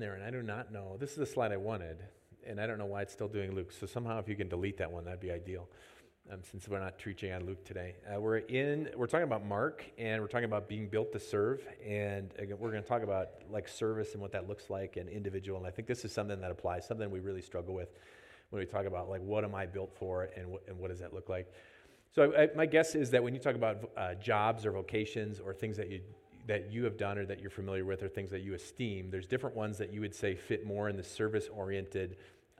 there, 0.00 0.14
and 0.14 0.24
I 0.24 0.30
do 0.30 0.42
not 0.42 0.72
know. 0.72 0.96
This 0.98 1.10
is 1.10 1.16
the 1.16 1.26
slide 1.26 1.52
I 1.52 1.56
wanted, 1.56 1.98
and 2.46 2.60
I 2.60 2.66
don't 2.66 2.78
know 2.78 2.86
why 2.86 3.02
it's 3.02 3.12
still 3.12 3.28
doing 3.28 3.54
Luke. 3.54 3.70
So 3.70 3.86
somehow, 3.86 4.18
if 4.18 4.28
you 4.28 4.34
can 4.34 4.48
delete 4.48 4.78
that 4.78 4.90
one, 4.90 5.04
that'd 5.04 5.20
be 5.20 5.30
ideal. 5.30 5.68
Um, 6.32 6.40
since 6.48 6.68
we're 6.68 6.80
not 6.80 6.98
preaching 6.98 7.32
on 7.32 7.44
Luke 7.44 7.64
today, 7.64 7.96
uh, 8.12 8.20
we're 8.20 8.38
in. 8.38 8.90
We're 8.96 9.06
talking 9.06 9.24
about 9.24 9.44
Mark, 9.44 9.84
and 9.98 10.20
we're 10.20 10.28
talking 10.28 10.44
about 10.44 10.68
being 10.68 10.88
built 10.88 11.12
to 11.12 11.20
serve, 11.20 11.60
and 11.86 12.32
again, 12.38 12.56
we're 12.58 12.70
going 12.70 12.82
to 12.82 12.88
talk 12.88 13.02
about 13.02 13.28
like 13.50 13.68
service 13.68 14.12
and 14.12 14.22
what 14.22 14.32
that 14.32 14.48
looks 14.48 14.70
like, 14.70 14.96
and 14.96 15.08
individual. 15.08 15.58
And 15.58 15.66
I 15.66 15.70
think 15.70 15.86
this 15.86 16.04
is 16.04 16.12
something 16.12 16.40
that 16.40 16.50
applies, 16.50 16.86
something 16.86 17.10
we 17.10 17.20
really 17.20 17.42
struggle 17.42 17.74
with 17.74 17.90
when 18.50 18.60
we 18.60 18.66
talk 18.66 18.86
about 18.86 19.08
like 19.08 19.22
what 19.22 19.44
am 19.44 19.54
I 19.54 19.66
built 19.66 19.92
for, 19.94 20.30
and 20.36 20.56
and 20.66 20.78
what 20.78 20.90
does 20.90 21.00
that 21.00 21.14
look 21.14 21.28
like. 21.28 21.52
So 22.12 22.34
I, 22.36 22.48
my 22.56 22.66
guess 22.66 22.94
is 22.94 23.10
that 23.10 23.22
when 23.22 23.34
you 23.34 23.40
talk 23.40 23.54
about 23.54 23.90
uh, 23.96 24.14
jobs 24.14 24.66
or 24.66 24.72
vocations 24.72 25.38
or 25.38 25.54
things 25.54 25.76
that 25.76 25.90
you 25.90 26.00
that 26.50 26.72
you 26.72 26.82
have 26.82 26.96
done 26.96 27.16
or 27.16 27.24
that 27.24 27.40
you're 27.40 27.48
familiar 27.48 27.84
with 27.84 28.02
or 28.02 28.08
things 28.08 28.28
that 28.28 28.40
you 28.40 28.54
esteem, 28.54 29.08
there's 29.08 29.28
different 29.28 29.54
ones 29.54 29.78
that 29.78 29.92
you 29.92 30.00
would 30.00 30.12
say 30.12 30.34
fit 30.34 30.66
more 30.66 30.88
in 30.88 30.96
the 30.96 31.04
service 31.04 31.48
oriented 31.54 32.16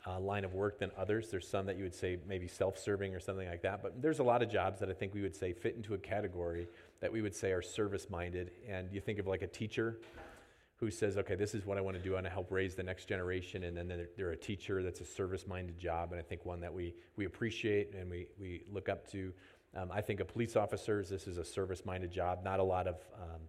uh, 0.06 0.20
line 0.20 0.44
of 0.44 0.54
work 0.54 0.78
than 0.78 0.92
others. 0.96 1.28
There's 1.28 1.48
some 1.48 1.66
that 1.66 1.76
you 1.76 1.82
would 1.82 1.94
say 1.94 2.16
maybe 2.24 2.46
self 2.46 2.78
serving 2.78 3.16
or 3.16 3.18
something 3.18 3.48
like 3.48 3.62
that. 3.62 3.82
But 3.82 4.00
there's 4.00 4.20
a 4.20 4.22
lot 4.22 4.44
of 4.44 4.48
jobs 4.48 4.78
that 4.78 4.90
I 4.90 4.92
think 4.92 5.12
we 5.12 5.22
would 5.22 5.34
say 5.34 5.52
fit 5.52 5.74
into 5.74 5.94
a 5.94 5.98
category 5.98 6.68
that 7.00 7.12
we 7.12 7.20
would 7.20 7.34
say 7.34 7.50
are 7.50 7.60
service 7.60 8.08
minded. 8.08 8.52
And 8.68 8.92
you 8.92 9.00
think 9.00 9.18
of 9.18 9.26
like 9.26 9.42
a 9.42 9.48
teacher 9.48 9.98
who 10.76 10.88
says, 10.88 11.18
okay, 11.18 11.34
this 11.34 11.52
is 11.52 11.66
what 11.66 11.76
I 11.76 11.80
want 11.80 11.96
to 11.96 12.02
do. 12.02 12.12
I 12.12 12.14
want 12.14 12.26
to 12.26 12.30
help 12.30 12.52
raise 12.52 12.76
the 12.76 12.84
next 12.84 13.06
generation. 13.06 13.64
And 13.64 13.76
then 13.76 13.88
they're, 13.88 14.08
they're 14.16 14.30
a 14.30 14.36
teacher 14.36 14.84
that's 14.84 15.00
a 15.00 15.04
service 15.04 15.48
minded 15.48 15.80
job. 15.80 16.12
And 16.12 16.20
I 16.20 16.22
think 16.22 16.46
one 16.46 16.60
that 16.60 16.72
we, 16.72 16.94
we 17.16 17.24
appreciate 17.24 17.92
and 17.92 18.08
we, 18.08 18.28
we 18.38 18.62
look 18.72 18.88
up 18.88 19.10
to. 19.10 19.32
Um, 19.76 19.90
I 19.92 20.00
think 20.00 20.20
of 20.20 20.28
police 20.28 20.54
officers, 20.54 21.08
this 21.08 21.26
is 21.26 21.38
a 21.38 21.44
service 21.44 21.84
minded 21.84 22.12
job. 22.12 22.44
Not 22.44 22.60
a 22.60 22.62
lot 22.64 22.86
of 22.86 22.94
um, 23.20 23.40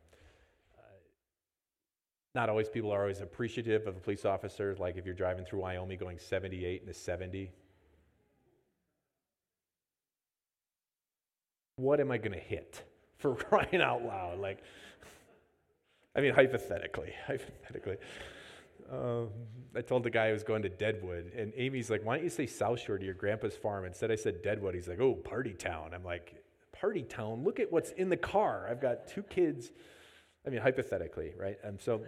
not 2.34 2.50
always 2.50 2.70
people 2.70 2.92
are 2.92 3.02
always 3.02 3.22
appreciative 3.22 3.88
of 3.88 3.98
a 3.98 4.00
police 4.00 4.26
officer. 4.26 4.76
Like 4.80 4.98
if 4.98 5.06
you're 5.06 5.14
driving 5.14 5.46
through 5.46 5.60
Wyoming 5.60 5.98
going 5.98 6.18
78 6.18 6.82
into 6.82 6.94
70. 6.94 7.52
What 11.76 12.00
am 12.00 12.12
I 12.12 12.18
going 12.18 12.34
to 12.34 12.40
hit 12.40 12.84
for 13.18 13.36
crying 13.36 13.82
out 13.82 14.04
loud? 14.04 14.40
Like, 14.40 14.60
I 16.16 16.22
mean, 16.22 16.34
hypothetically, 16.34 17.14
hypothetically. 17.28 17.98
Um, 18.92 19.30
I 19.76 19.82
told 19.82 20.04
the 20.04 20.10
guy 20.10 20.28
I 20.28 20.32
was 20.34 20.44
going 20.44 20.62
to 20.64 20.70
Deadwood, 20.70 21.32
and 21.34 21.54
Amy's 21.56 21.90
like, 21.90 22.04
"Why 22.04 22.16
don't 22.16 22.26
you 22.26 22.30
say 22.30 22.46
South 22.46 22.80
Shore 22.82 22.98
to 22.98 23.06
your 23.06 23.14
grandpa's 23.14 23.56
farm?" 23.56 23.86
Instead, 23.86 24.12
I 24.12 24.16
said 24.16 24.42
Deadwood. 24.42 24.76
He's 24.76 24.90
like, 24.90 25.00
"Oh, 25.00 25.14
party 25.14 25.54
town." 25.54 25.92
I'm 25.94 26.04
like, 26.04 26.44
"Party 26.74 27.04
town? 27.04 27.46
Look 27.46 27.62
at 27.62 27.72
what's 27.72 27.92
in 27.92 28.10
the 28.10 28.18
car. 28.18 28.68
I've 28.70 28.82
got 28.82 29.08
two 29.08 29.24
kids." 29.24 29.72
I 30.46 30.50
mean, 30.50 30.62
hypothetically, 30.62 31.34
right? 31.38 31.58
And 31.64 31.80
so 31.80 32.02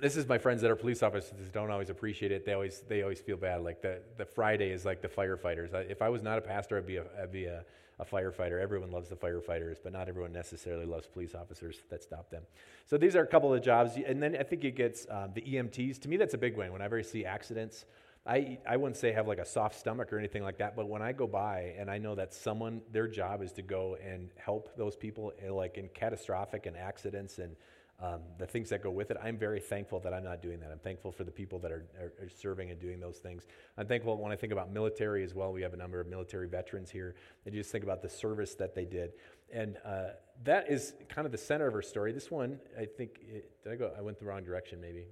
this 0.00 0.16
is 0.16 0.26
my 0.28 0.38
friends 0.38 0.60
that 0.62 0.70
are 0.70 0.76
police 0.76 1.02
officers 1.02 1.50
don't 1.52 1.70
always 1.70 1.90
appreciate 1.90 2.32
it. 2.32 2.44
They 2.44 2.52
always 2.52 2.82
they 2.88 3.02
always 3.02 3.20
feel 3.20 3.36
bad. 3.36 3.62
Like 3.62 3.82
the, 3.82 4.00
the 4.16 4.24
Friday 4.24 4.70
is 4.70 4.84
like 4.84 5.02
the 5.02 5.08
firefighters. 5.08 5.72
If 5.90 6.02
I 6.02 6.08
was 6.08 6.22
not 6.22 6.38
a 6.38 6.40
pastor, 6.40 6.76
I'd 6.76 6.86
be 6.86 6.96
a, 6.96 7.04
I'd 7.20 7.32
be 7.32 7.46
a, 7.46 7.64
a 7.98 8.04
firefighter. 8.04 8.60
Everyone 8.60 8.90
loves 8.90 9.08
the 9.08 9.16
firefighters, 9.16 9.76
but 9.82 9.92
not 9.92 10.08
everyone 10.08 10.32
necessarily 10.32 10.84
loves 10.84 11.06
police 11.06 11.34
officers 11.34 11.78
that 11.90 12.02
stop 12.02 12.28
them. 12.30 12.42
So 12.86 12.98
these 12.98 13.14
are 13.14 13.22
a 13.22 13.26
couple 13.26 13.54
of 13.54 13.62
jobs, 13.62 13.92
and 14.04 14.20
then 14.22 14.36
I 14.38 14.42
think 14.42 14.64
it 14.64 14.76
gets 14.76 15.06
um, 15.10 15.30
the 15.32 15.42
EMTs. 15.42 16.00
To 16.02 16.08
me, 16.08 16.16
that's 16.16 16.34
a 16.34 16.38
big 16.38 16.56
one. 16.56 16.72
Whenever 16.72 16.98
I 16.98 17.02
see 17.02 17.24
accidents, 17.24 17.84
I, 18.26 18.58
I 18.66 18.78
wouldn't 18.78 18.96
say 18.96 19.12
have 19.12 19.28
like 19.28 19.38
a 19.38 19.44
soft 19.44 19.78
stomach 19.78 20.10
or 20.12 20.18
anything 20.18 20.42
like 20.42 20.56
that, 20.58 20.74
but 20.74 20.88
when 20.88 21.02
I 21.02 21.12
go 21.12 21.26
by 21.26 21.74
and 21.78 21.90
I 21.90 21.98
know 21.98 22.14
that 22.14 22.32
someone, 22.32 22.80
their 22.90 23.06
job 23.06 23.42
is 23.42 23.52
to 23.52 23.62
go 23.62 23.98
and 24.02 24.30
help 24.36 24.74
those 24.76 24.96
people 24.96 25.32
in, 25.38 25.48
eh, 25.48 25.52
like 25.52 25.76
in 25.76 25.88
catastrophic 25.88 26.64
and 26.64 26.74
accidents 26.76 27.38
and 27.38 27.54
um, 28.00 28.20
the 28.38 28.46
things 28.46 28.70
that 28.70 28.82
go 28.82 28.90
with 28.90 29.10
it, 29.10 29.18
I'm 29.22 29.38
very 29.38 29.60
thankful 29.60 30.00
that 30.00 30.12
I'm 30.12 30.24
not 30.24 30.42
doing 30.42 30.58
that. 30.60 30.70
I'm 30.72 30.80
thankful 30.80 31.12
for 31.12 31.22
the 31.22 31.30
people 31.30 31.58
that 31.60 31.70
are, 31.70 31.86
are, 32.00 32.24
are, 32.24 32.28
serving 32.28 32.70
and 32.70 32.80
doing 32.80 32.98
those 32.98 33.18
things. 33.18 33.46
I'm 33.78 33.86
thankful 33.86 34.16
when 34.16 34.32
I 34.32 34.36
think 34.36 34.52
about 34.52 34.72
military 34.72 35.22
as 35.22 35.32
well. 35.32 35.52
We 35.52 35.62
have 35.62 35.74
a 35.74 35.76
number 35.76 36.00
of 36.00 36.08
military 36.08 36.48
veterans 36.48 36.90
here. 36.90 37.14
And 37.46 37.54
you 37.54 37.60
just 37.60 37.70
think 37.70 37.84
about 37.84 38.02
the 38.02 38.08
service 38.08 38.54
that 38.56 38.74
they 38.74 38.84
did. 38.84 39.12
And 39.52 39.76
uh, 39.84 40.08
that 40.42 40.68
is 40.68 40.94
kind 41.08 41.24
of 41.24 41.30
the 41.30 41.38
center 41.38 41.68
of 41.68 41.74
our 41.74 41.82
story. 41.82 42.12
This 42.12 42.32
one, 42.32 42.58
I 42.76 42.84
think, 42.84 43.20
it, 43.28 43.62
did 43.62 43.72
I 43.72 43.76
go? 43.76 43.92
I 43.96 44.00
went 44.02 44.18
the 44.18 44.24
wrong 44.24 44.42
direction 44.42 44.80
maybe. 44.80 45.06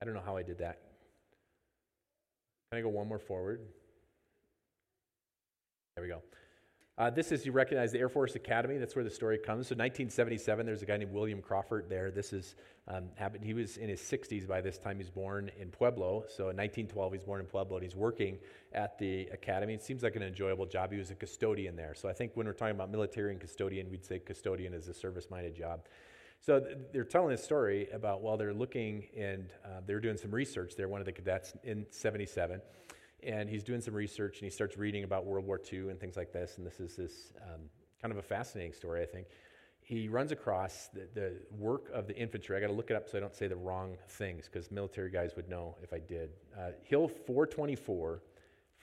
I 0.00 0.04
don't 0.04 0.14
know 0.14 0.22
how 0.24 0.36
I 0.36 0.44
did 0.44 0.58
that. 0.58 0.78
Can 2.74 2.80
I 2.80 2.82
go 2.82 2.88
one 2.88 3.06
more 3.06 3.20
forward? 3.20 3.60
There 5.94 6.02
we 6.02 6.08
go. 6.08 6.22
Uh, 6.98 7.08
this 7.08 7.30
is, 7.30 7.46
you 7.46 7.52
recognize 7.52 7.92
the 7.92 8.00
Air 8.00 8.08
Force 8.08 8.34
Academy. 8.34 8.78
That's 8.78 8.96
where 8.96 9.04
the 9.04 9.10
story 9.10 9.38
comes. 9.38 9.68
So, 9.68 9.76
1977, 9.76 10.66
there's 10.66 10.82
a 10.82 10.84
guy 10.84 10.96
named 10.96 11.12
William 11.12 11.40
Crawford 11.40 11.88
there. 11.88 12.10
This 12.10 12.32
is 12.32 12.56
um, 12.88 13.10
happened. 13.14 13.44
He 13.44 13.54
was 13.54 13.76
in 13.76 13.88
his 13.88 14.00
60s 14.00 14.48
by 14.48 14.60
this 14.60 14.76
time. 14.76 14.98
He's 14.98 15.08
born 15.08 15.52
in 15.56 15.68
Pueblo. 15.68 16.24
So, 16.26 16.48
in 16.50 16.56
1912, 16.56 17.12
he's 17.12 17.22
born 17.22 17.38
in 17.38 17.46
Pueblo, 17.46 17.76
and 17.76 17.84
he's 17.84 17.94
working 17.94 18.38
at 18.72 18.98
the 18.98 19.26
academy. 19.26 19.74
It 19.74 19.84
seems 19.84 20.02
like 20.02 20.16
an 20.16 20.24
enjoyable 20.24 20.66
job. 20.66 20.90
He 20.90 20.98
was 20.98 21.12
a 21.12 21.14
custodian 21.14 21.76
there. 21.76 21.94
So, 21.94 22.08
I 22.08 22.12
think 22.12 22.32
when 22.34 22.44
we're 22.44 22.54
talking 22.54 22.74
about 22.74 22.90
military 22.90 23.30
and 23.30 23.40
custodian, 23.40 23.88
we'd 23.88 24.04
say 24.04 24.18
custodian 24.18 24.74
is 24.74 24.88
a 24.88 24.94
service-minded 24.94 25.54
job. 25.54 25.82
So 26.44 26.62
they're 26.92 27.04
telling 27.04 27.30
this 27.30 27.42
story 27.42 27.88
about 27.90 28.20
while 28.20 28.36
they're 28.36 28.52
looking 28.52 29.06
and 29.16 29.48
uh, 29.64 29.80
they're 29.86 29.98
doing 29.98 30.18
some 30.18 30.30
research 30.30 30.76
there, 30.76 30.88
one 30.88 31.00
of 31.00 31.06
the 31.06 31.12
cadets 31.12 31.54
in 31.62 31.86
77, 31.88 32.60
and 33.22 33.48
he's 33.48 33.64
doing 33.64 33.80
some 33.80 33.94
research 33.94 34.40
and 34.40 34.44
he 34.44 34.50
starts 34.50 34.76
reading 34.76 35.04
about 35.04 35.24
World 35.24 35.46
War 35.46 35.58
II 35.72 35.88
and 35.88 35.98
things 35.98 36.18
like 36.18 36.34
this. 36.34 36.58
And 36.58 36.66
this 36.66 36.80
is 36.80 36.96
this 36.96 37.32
um, 37.42 37.62
kind 38.02 38.12
of 38.12 38.18
a 38.18 38.22
fascinating 38.22 38.74
story, 38.74 39.00
I 39.00 39.06
think. 39.06 39.28
He 39.80 40.06
runs 40.06 40.32
across 40.32 40.88
the, 40.88 41.08
the 41.14 41.32
work 41.50 41.88
of 41.94 42.06
the 42.06 42.14
infantry. 42.14 42.58
I 42.58 42.60
got 42.60 42.66
to 42.66 42.74
look 42.74 42.90
it 42.90 42.96
up 42.96 43.08
so 43.08 43.16
I 43.16 43.22
don't 43.22 43.34
say 43.34 43.46
the 43.46 43.56
wrong 43.56 43.96
things 44.10 44.46
because 44.46 44.70
military 44.70 45.10
guys 45.10 45.36
would 45.36 45.48
know 45.48 45.76
if 45.82 45.94
I 45.94 45.98
did. 45.98 46.28
Uh, 46.54 46.72
hill 46.82 47.08
424 47.08 48.20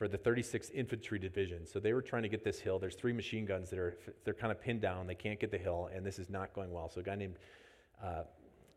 for 0.01 0.07
the 0.07 0.17
36th 0.17 0.73
Infantry 0.73 1.19
Division. 1.19 1.67
So 1.67 1.79
they 1.79 1.93
were 1.93 2.01
trying 2.01 2.23
to 2.23 2.27
get 2.27 2.43
this 2.43 2.59
hill. 2.59 2.79
There's 2.79 2.95
three 2.95 3.13
machine 3.13 3.45
guns 3.45 3.69
that 3.69 3.77
are 3.77 3.95
they're 4.25 4.33
kind 4.33 4.51
of 4.51 4.59
pinned 4.59 4.81
down. 4.81 5.05
They 5.05 5.13
can't 5.13 5.39
get 5.39 5.51
the 5.51 5.59
hill, 5.59 5.91
and 5.93 6.03
this 6.03 6.17
is 6.17 6.27
not 6.27 6.55
going 6.55 6.71
well. 6.71 6.89
So 6.89 7.01
a 7.01 7.03
guy 7.03 7.13
named 7.13 7.35
uh, 8.03 8.23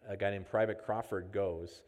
a 0.07 0.19
guy 0.19 0.33
named 0.33 0.51
Private 0.51 0.85
Crawford 0.85 1.33
goes 1.33 1.81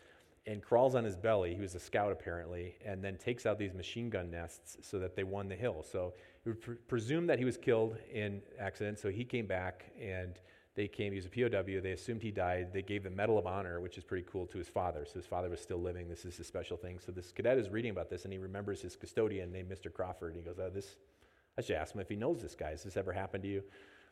and 0.47 0.63
crawls 0.63 0.95
on 0.95 1.05
his 1.05 1.19
belly. 1.19 1.55
He 1.55 1.61
was 1.61 1.75
a 1.75 1.79
scout 1.79 2.13
apparently, 2.13 2.77
and 2.83 3.05
then 3.05 3.19
takes 3.19 3.45
out 3.45 3.59
these 3.59 3.75
machine 3.75 4.09
gun 4.09 4.31
nests 4.31 4.79
so 4.81 4.99
that 5.01 5.15
they 5.15 5.23
won 5.23 5.51
the 5.51 5.55
hill. 5.55 5.85
So 5.87 6.15
would 6.47 6.63
pre- 6.63 6.77
presume 6.89 7.27
that 7.27 7.39
he 7.39 7.45
was 7.45 7.59
killed 7.59 7.99
in 8.11 8.41
accident. 8.59 8.99
So 8.99 9.11
he 9.11 9.23
came 9.23 9.47
back 9.47 9.85
and 10.01 10.41
they 10.77 10.89
came, 10.89 11.13
he 11.13 11.17
was 11.17 11.25
a 11.25 11.31
POW, 11.31 11.81
they 11.81 11.93
assumed 11.93 12.23
he 12.23 12.31
died. 12.31 12.69
They 12.73 12.83
gave 12.83 13.03
the 13.03 13.11
Medal 13.11 13.39
of 13.39 13.47
Honor, 13.47 13.81
which 13.81 13.97
is 13.97 14.05
pretty 14.05 14.27
cool, 14.31 14.47
to 14.47 14.59
his 14.59 14.69
father. 14.69 15.07
So 15.07 15.15
his 15.15 15.27
father 15.27 15.49
was 15.49 15.59
still 15.59 15.81
living. 15.81 16.07
This 16.07 16.27
is 16.27 16.39
a 16.39 16.45
special 16.45 16.77
thing. 16.77 16.99
So 17.05 17.13
this 17.13 17.33
cadet 17.33 17.57
is 17.57 17.71
reading 17.71 17.91
about 17.91 18.11
this 18.11 18.25
and 18.25 18.33
he 18.33 18.39
remembers 18.39 18.83
his 18.83 18.95
custodian 18.95 19.51
named 19.51 19.71
Mr. 19.71 19.91
Crawford. 19.91 20.35
And 20.35 20.43
he 20.43 20.47
goes, 20.47 20.59
oh, 20.61 20.69
this, 20.69 20.97
I 21.57 21.63
should 21.63 21.77
ask 21.77 21.95
him 21.95 22.03
if 22.03 22.11
he 22.11 22.17
knows 22.17 22.43
this 22.43 22.55
guy. 22.55 22.71
Has 22.71 22.83
this 22.83 22.99
ever 22.99 23.11
happened 23.11 23.43
to 23.45 23.49
you? 23.49 23.63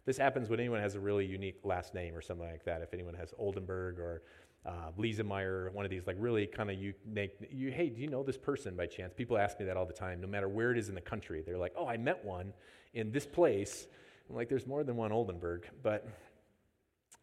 This 0.06 0.16
happens 0.16 0.48
when 0.48 0.58
anyone 0.58 0.80
has 0.80 0.94
a 0.94 1.00
really 1.00 1.26
unique 1.26 1.60
last 1.64 1.94
name 1.94 2.14
or 2.14 2.22
something 2.22 2.48
like 2.50 2.64
that. 2.64 2.81
If 2.81 2.94
anyone 2.94 3.14
has 3.14 3.34
Oldenburg 3.38 3.98
or 3.98 4.22
uh, 4.64 4.91
Liesemeyer, 4.98 5.70
one 5.72 5.84
of 5.84 5.91
these 5.91 6.06
like 6.06 6.16
really 6.19 6.46
kind 6.46 6.70
of 6.70 6.78
you 6.78 6.94
make 7.06 7.32
you 7.50 7.70
hey, 7.70 7.91
do 7.91 8.00
you 8.00 8.08
know 8.08 8.22
this 8.22 8.38
person 8.38 8.75
by 8.75 8.86
chance? 8.86 9.12
People 9.14 9.36
ask 9.36 9.60
me 9.60 9.66
that 9.66 9.76
all 9.76 9.86
the 9.86 9.92
time, 9.92 10.20
no 10.20 10.26
matter 10.26 10.48
where 10.48 10.72
it 10.72 10.78
is 10.78 10.88
in 10.88 10.94
the 10.94 11.00
country. 11.00 11.42
They're 11.44 11.58
like, 11.58 11.75
oh, 11.76 11.86
I 11.86 11.98
met 11.98 12.25
one 12.25 12.54
in 12.94 13.12
this 13.12 13.26
place. 13.26 13.86
I'm 14.28 14.36
like, 14.36 14.48
there's 14.48 14.66
more 14.66 14.84
than 14.84 14.96
one 14.96 15.12
Oldenburg, 15.12 15.69
but 15.82 16.06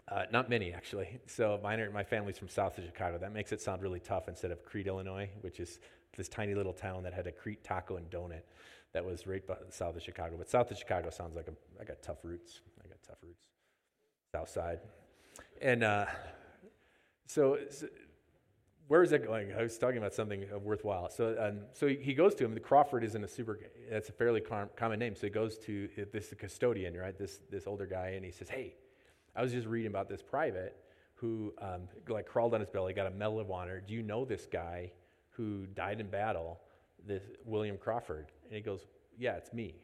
uh, 0.10 0.24
not 0.32 0.50
many, 0.50 0.74
actually. 0.74 1.20
So 1.26 1.60
mine 1.64 1.80
are, 1.80 1.92
my 1.92 2.04
family's 2.04 2.38
from 2.38 2.50
south 2.50 2.78
of 2.78 2.86
Chicago. 2.86 3.18
That 3.18 3.34
makes 3.34 3.52
it 3.52 3.62
sound 3.62 3.82
really 3.82 4.00
tough 4.00 4.28
instead 4.28 4.52
of 4.52 4.64
Crete, 4.66 4.88
Illinois, 4.88 5.30
which 5.42 5.60
is 5.60 5.80
this 6.18 6.28
tiny 6.28 6.54
little 6.54 6.74
town 6.74 7.04
that 7.04 7.14
had 7.14 7.28
a 7.28 7.32
Crete 7.32 7.64
taco 7.64 7.98
and 7.98 8.10
donut 8.10 8.42
that 8.94 9.06
was 9.06 9.26
right 9.26 9.44
south 9.70 9.96
of 9.96 10.02
Chicago. 10.02 10.36
But 10.38 10.50
south 10.50 10.72
of 10.72 10.78
Chicago 10.78 11.10
sounds 11.10 11.36
like 11.36 11.48
a, 11.48 11.54
I 11.80 11.86
got 11.86 12.02
tough 12.02 12.18
roots. 12.24 12.62
I 12.84 12.88
got 12.88 12.98
tough 13.08 13.18
roots. 13.24 13.46
South 14.34 14.50
side. 14.50 14.80
And 15.62 15.84
uh, 15.84 16.06
so, 17.28 17.58
so, 17.70 17.88
where 18.88 19.04
is 19.04 19.12
that 19.12 19.26
going? 19.26 19.54
I 19.54 19.62
was 19.62 19.78
talking 19.78 19.98
about 19.98 20.14
something 20.14 20.46
worthwhile. 20.62 21.10
So, 21.10 21.38
um, 21.40 21.60
so 21.72 21.88
he 21.88 22.14
goes 22.14 22.36
to 22.36 22.44
him. 22.44 22.54
The 22.54 22.60
Crawford 22.60 23.06
isn't 23.06 23.24
a 23.24 23.28
super. 23.28 23.60
That's 23.90 24.10
a 24.10 24.12
fairly 24.12 24.42
com- 24.42 24.70
common 24.76 25.00
name. 25.00 25.16
So 25.16 25.28
he 25.28 25.30
goes 25.30 25.58
to 25.60 25.88
this 26.12 26.34
custodian, 26.38 26.98
right? 26.98 27.18
This 27.18 27.40
this 27.50 27.68
older 27.68 27.86
guy, 27.86 28.10
and 28.16 28.26
he 28.26 28.32
says, 28.32 28.50
"Hey, 28.50 28.74
I 29.36 29.42
was 29.42 29.52
just 29.52 29.68
reading 29.68 29.90
about 29.90 30.10
this 30.10 30.22
private 30.22 30.78
who 31.16 31.54
um, 31.62 31.82
like 32.08 32.26
crawled 32.26 32.54
on 32.54 32.60
his 32.60 32.70
belly, 32.70 32.94
got 32.94 33.08
a 33.08 33.12
Medal 33.12 33.40
of 33.40 33.52
Honor. 33.52 33.80
Do 33.80 33.94
you 33.94 34.02
know 34.02 34.26
this 34.26 34.48
guy 34.52 34.92
who 35.30 35.68
died 35.68 36.00
in 36.00 36.08
battle, 36.08 36.60
this 37.06 37.24
William 37.46 37.78
Crawford? 37.78 38.32
And 38.46 38.56
he 38.56 38.62
goes, 38.62 38.88
Yeah, 39.18 39.34
it's 39.34 39.54
me. 39.54 39.76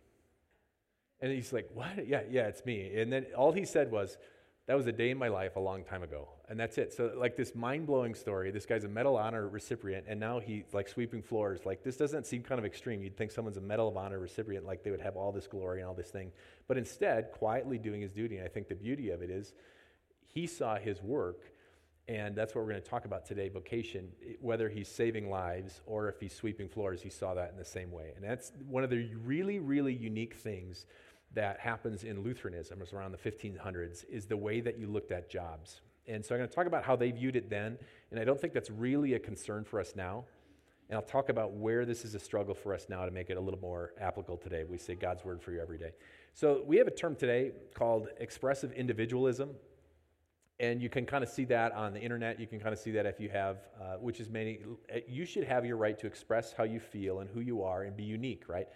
And 1.21 1.31
he's 1.31 1.53
like, 1.53 1.69
What? 1.73 2.07
Yeah, 2.07 2.21
yeah, 2.29 2.47
it's 2.47 2.65
me. 2.65 2.99
And 2.99 3.13
then 3.13 3.27
all 3.38 3.51
he 3.51 3.65
said 3.65 3.91
was, 3.91 4.17
That 4.65 4.75
was 4.75 4.88
a 4.88 4.91
day 4.91 5.11
in 5.11 5.17
my 5.17 5.27
life 5.27 5.55
a 5.55 5.59
long 5.59 5.83
time 5.83 6.03
ago. 6.03 6.27
And 6.49 6.57
that's 6.57 6.77
it. 6.77 6.94
So, 6.94 7.11
like, 7.17 7.35
this 7.35 7.55
mind 7.55 7.88
blowing 7.88 8.15
story. 8.15 8.51
This 8.51 8.65
guy's 8.65 8.85
a 8.85 8.88
Medal 8.88 9.17
of 9.17 9.25
Honor 9.25 9.49
recipient, 9.49 10.05
and 10.07 10.17
now 10.17 10.39
he's 10.39 10.73
like 10.73 10.88
sweeping 10.88 11.21
floors. 11.21 11.65
Like, 11.65 11.83
this 11.83 11.97
doesn't 11.97 12.25
seem 12.25 12.41
kind 12.41 12.57
of 12.57 12.65
extreme. 12.65 13.03
You'd 13.03 13.17
think 13.17 13.31
someone's 13.31 13.57
a 13.57 13.61
Medal 13.61 13.89
of 13.89 13.97
Honor 13.97 14.19
recipient, 14.19 14.65
like 14.65 14.81
they 14.81 14.91
would 14.91 15.01
have 15.01 15.17
all 15.17 15.33
this 15.33 15.45
glory 15.45 15.81
and 15.81 15.89
all 15.89 15.94
this 15.94 16.09
thing. 16.09 16.31
But 16.67 16.77
instead, 16.77 17.31
quietly 17.33 17.77
doing 17.77 18.01
his 18.01 18.11
duty. 18.13 18.38
And 18.38 18.45
I 18.45 18.47
think 18.47 18.69
the 18.69 18.75
beauty 18.75 19.09
of 19.09 19.21
it 19.21 19.29
is 19.29 19.53
he 20.25 20.47
saw 20.47 20.77
his 20.77 21.03
work 21.03 21.44
And 22.09 22.35
that's 22.35 22.55
what 22.55 22.63
we're 22.63 22.71
going 22.71 22.81
to 22.81 22.89
talk 22.89 23.03
about 23.03 23.25
today 23.25 23.49
vocation, 23.49 24.09
whether 24.39 24.69
he's 24.69 24.88
saving 24.88 25.29
lives 25.29 25.81
or 25.85 26.07
if 26.07 26.19
he's 26.21 26.33
sweeping 26.33 26.69
floors, 26.69 27.01
he 27.01 27.09
saw 27.09 27.33
that 27.33 27.51
in 27.51 27.57
the 27.57 27.65
same 27.65 27.91
way. 27.91 28.13
And 28.15 28.23
that's 28.23 28.53
one 28.65 28.85
of 28.85 28.89
the 28.89 29.13
really, 29.25 29.59
really 29.59 29.94
unique 29.94 30.35
things 30.35 30.85
that 31.33 31.59
happens 31.59 32.05
in 32.05 32.23
Lutheranism, 32.23 32.81
around 32.94 33.11
the 33.11 33.17
1500s, 33.17 34.05
is 34.09 34.25
the 34.25 34.38
way 34.38 34.61
that 34.61 34.79
you 34.79 34.88
looked 34.88 35.11
at 35.11 35.29
jobs. 35.29 35.81
And 36.07 36.25
so 36.25 36.33
I'm 36.33 36.39
going 36.39 36.50
to 36.50 36.56
talk 36.56 36.68
about 36.68 36.83
how 36.83 36.95
they 36.95 37.12
viewed 37.12 37.36
it 37.36 37.50
then, 37.50 37.77
and 38.12 38.19
I 38.19 38.24
don't 38.24 38.39
think 38.39 38.54
that's 38.54 38.69
really 38.69 39.13
a 39.13 39.19
concern 39.19 39.65
for 39.65 39.80
us 39.80 39.94
now. 39.95 40.25
And 40.89 40.95
I'll 40.95 41.04
talk 41.04 41.27
about 41.27 41.54
where 41.54 41.86
this 41.86 42.06
is 42.06 42.15
a 42.15 42.19
struggle 42.19 42.56
for 42.56 42.74
us 42.74 42.88
now 42.88 43.04
to 43.04 43.12
make 43.12 43.30
it 43.30 43.36
a 43.36 43.42
little 43.42 43.59
more 43.59 43.92
applicable 44.00 44.38
today. 44.38 44.63
We 44.63 44.77
say 44.77 44.95
God's 44.95 45.25
word 45.25 45.42
for 45.42 45.51
you 45.51 45.62
every 45.62 45.77
day. 45.77 45.92
So 46.33 46.63
we 46.65 46.77
have 46.77 46.88
a 46.88 46.92
term 46.92 47.15
today 47.15 47.51
called 47.74 48.07
expressive 48.19 48.71
individualism. 48.71 49.50
And 50.59 50.81
you 50.81 50.89
can 50.89 51.06
kind 51.06 51.24
of 51.24 51.30
see 51.30 51.44
that 51.45 51.74
on 51.74 51.94
the 51.94 52.00
internet. 52.00 52.39
You 52.39 52.48
can 52.48 52.59
kind 52.59 52.74
of 52.74 52.80
see 52.80 52.92
that 52.92 53.06
if 53.06 53.19
you 53.19 53.30
have, 53.30 53.57
uh, 53.80 53.98
which 53.98 54.19
is 54.19 54.30
many, 54.30 54.59
you 55.07 55.25
should 55.25 55.44
have 55.44 55.65
your 55.65 55.77
right 55.77 56.00
to 56.00 56.07
express 56.07 56.54
how 56.54 56.63
you 56.63 56.80
feel 56.80 57.19
and 57.19 57.30
who 57.30 57.42
you 57.42 57.63
are 57.63 57.83
and 57.83 57.95
be 57.95 58.04
unique, 58.04 58.45
right? 58.48 58.68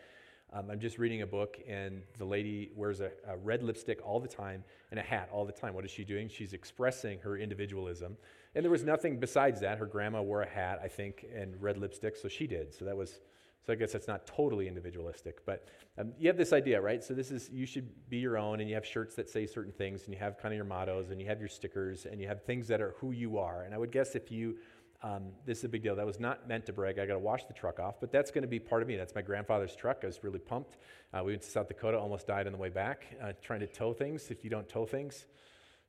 Um, 0.53 0.69
I'm 0.69 0.81
just 0.81 0.97
reading 0.97 1.21
a 1.21 1.27
book, 1.27 1.59
and 1.65 2.01
the 2.17 2.25
lady 2.25 2.71
wears 2.75 2.99
a, 2.99 3.11
a, 3.25 3.37
red 3.37 3.63
lipstick 3.63 4.05
all 4.05 4.19
the 4.19 4.27
time 4.27 4.65
and 4.91 4.99
a 4.99 5.03
hat 5.03 5.29
all 5.31 5.45
the 5.45 5.53
time. 5.53 5.73
What 5.73 5.85
is 5.85 5.91
she 5.91 6.03
doing? 6.03 6.27
She's 6.27 6.51
expressing 6.51 7.19
her 7.19 7.37
individualism. 7.37 8.17
And 8.53 8.65
there 8.65 8.71
was 8.71 8.83
nothing 8.83 9.17
besides 9.17 9.61
that. 9.61 9.77
Her 9.77 9.85
grandma 9.85 10.21
wore 10.21 10.41
a 10.41 10.49
hat, 10.49 10.81
I 10.83 10.89
think, 10.89 11.25
and 11.33 11.55
red 11.61 11.77
lipstick, 11.77 12.17
so 12.17 12.27
she 12.27 12.47
did. 12.47 12.73
So 12.73 12.83
that 12.83 12.97
was, 12.97 13.21
so 13.65 13.71
I 13.71 13.77
guess 13.77 13.93
that's 13.93 14.09
not 14.09 14.27
totally 14.27 14.67
individualistic. 14.67 15.45
But 15.45 15.69
um, 15.97 16.11
you 16.19 16.27
have 16.27 16.35
this 16.35 16.51
idea, 16.51 16.81
right? 16.81 17.01
So 17.01 17.13
this 17.13 17.31
is, 17.31 17.49
you 17.49 17.65
should 17.65 17.87
be 18.09 18.17
your 18.17 18.37
own, 18.37 18.59
and 18.59 18.67
you 18.67 18.75
have 18.75 18.85
shirts 18.85 19.15
that 19.15 19.29
say 19.29 19.45
certain 19.45 19.71
things, 19.71 20.03
and 20.03 20.13
you 20.13 20.19
have 20.19 20.37
kind 20.37 20.53
of 20.53 20.57
your 20.57 20.65
mottos, 20.65 21.11
and 21.11 21.21
you 21.21 21.27
have 21.27 21.39
your 21.39 21.47
stickers, 21.47 22.05
and 22.05 22.19
you 22.19 22.27
have 22.27 22.43
things 22.43 22.67
that 22.67 22.81
are 22.81 22.93
who 22.97 23.11
you 23.13 23.37
are. 23.37 23.63
And 23.63 23.73
I 23.73 23.77
would 23.77 23.91
guess 23.93 24.15
if 24.15 24.29
you 24.29 24.57
um, 25.03 25.29
this 25.45 25.59
is 25.59 25.63
a 25.63 25.69
big 25.69 25.81
deal. 25.81 25.95
That 25.95 26.05
was 26.05 26.19
not 26.19 26.47
meant 26.47 26.65
to 26.67 26.73
brag. 26.73 26.99
I 26.99 27.05
got 27.05 27.13
to 27.13 27.19
wash 27.19 27.45
the 27.45 27.53
truck 27.53 27.79
off, 27.79 27.95
but 27.99 28.11
that's 28.11 28.29
going 28.29 28.43
to 28.43 28.47
be 28.47 28.59
part 28.59 28.81
of 28.81 28.87
me. 28.87 28.95
That's 28.95 29.15
my 29.15 29.21
grandfather's 29.21 29.75
truck. 29.75 30.01
I 30.03 30.07
was 30.07 30.23
really 30.23 30.39
pumped. 30.39 30.77
Uh, 31.13 31.23
we 31.23 31.31
went 31.31 31.41
to 31.41 31.49
South 31.49 31.67
Dakota, 31.67 31.97
almost 31.97 32.27
died 32.27 32.45
on 32.45 32.53
the 32.53 32.59
way 32.59 32.69
back, 32.69 33.05
uh, 33.21 33.33
trying 33.41 33.61
to 33.61 33.67
tow 33.67 33.93
things. 33.93 34.29
If 34.29 34.43
you 34.43 34.49
don't 34.49 34.69
tow 34.69 34.85
things, 34.85 35.25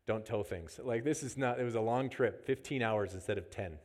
don't 0.07 0.25
tow 0.25 0.43
things. 0.43 0.81
Like 0.83 1.05
this 1.05 1.23
is 1.23 1.37
not. 1.37 1.61
It 1.61 1.65
was 1.65 1.75
a 1.75 1.81
long 1.81 2.09
trip, 2.09 2.47
15 2.47 2.83
hours 2.83 3.15
instead 3.15 3.37
of 3.37 3.51
10. 3.51 3.79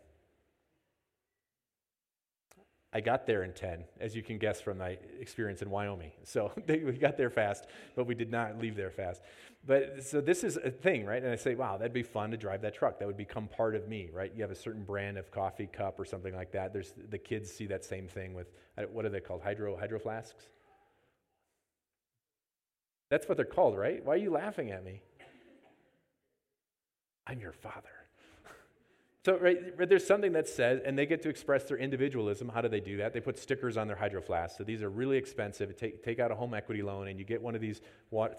I 2.97 2.99
got 2.99 3.27
there 3.27 3.44
in 3.44 3.53
10, 3.53 3.83
as 3.99 4.15
you 4.15 4.23
can 4.23 4.39
guess 4.39 4.59
from 4.59 4.79
my 4.79 4.97
experience 5.19 5.61
in 5.61 5.69
Wyoming. 5.69 6.09
So 6.23 6.51
we 6.67 6.94
got 6.94 7.15
there 7.15 7.29
fast, 7.29 7.67
but 7.95 8.07
we 8.07 8.15
did 8.15 8.31
not 8.31 8.57
leave 8.57 8.75
there 8.75 8.89
fast. 8.89 9.21
But 9.67 10.03
so 10.03 10.19
this 10.19 10.44
is 10.44 10.57
a 10.57 10.71
thing, 10.71 11.05
right? 11.05 11.21
And 11.21 11.31
I 11.31 11.35
say, 11.35 11.53
wow, 11.53 11.77
that'd 11.77 11.94
be 11.94 12.01
fun 12.01 12.31
to 12.31 12.38
drive 12.38 12.63
that 12.63 12.73
truck. 12.73 12.97
That 12.97 13.05
would 13.05 13.15
become 13.15 13.49
part 13.49 13.75
of 13.75 13.88
me, 13.88 14.09
right? 14.11 14.31
You 14.35 14.41
have 14.41 14.49
a 14.49 14.55
certain 14.55 14.83
brand 14.83 15.19
of 15.19 15.29
coffee 15.29 15.67
cup 15.67 15.99
or 15.99 16.05
something 16.05 16.33
like 16.33 16.51
that. 16.53 16.73
There's 16.73 16.95
the 17.11 17.19
kids 17.19 17.51
see 17.51 17.67
that 17.67 17.85
same 17.85 18.07
thing 18.07 18.33
with 18.33 18.47
what 18.91 19.05
are 19.05 19.09
they 19.09 19.19
called? 19.19 19.44
Hydro 19.44 19.77
hydro 19.77 19.99
flasks. 19.99 20.47
That's 23.11 23.29
what 23.29 23.38
they're 23.38 23.45
called, 23.45 23.77
right? 23.77 24.03
Why 24.03 24.15
are 24.15 24.17
you 24.17 24.31
laughing 24.31 24.71
at 24.71 24.83
me? 24.83 25.03
I'm 27.27 27.39
your 27.39 27.53
father. 27.53 27.96
So, 29.27 29.38
right, 29.39 29.89
there's 29.89 30.07
something 30.07 30.31
that 30.31 30.47
says, 30.47 30.79
and 30.85 30.97
they 30.97 31.06
get 31.06 31.21
to 31.24 31.27
express 31.27 31.65
their 31.65 31.75
individualism. 31.75 32.47
How 32.47 32.62
do 32.62 32.69
they 32.69 32.79
do 32.79 32.95
that? 32.95 33.12
They 33.12 33.19
put 33.19 33.38
stickers 33.38 33.75
on 33.75 33.85
their 33.85 33.97
hydro 33.97 34.21
flasks. 34.21 34.57
So 34.57 34.63
these 34.63 34.81
are 34.81 34.89
really 34.89 35.18
expensive. 35.18 35.75
Take, 35.75 36.01
take 36.01 36.19
out 36.19 36.31
a 36.31 36.35
home 36.35 36.53
equity 36.53 36.81
loan, 36.81 37.09
and 37.09 37.19
you 37.19 37.25
get 37.25 37.41
one 37.41 37.53
of 37.53 37.59
these 37.59 37.81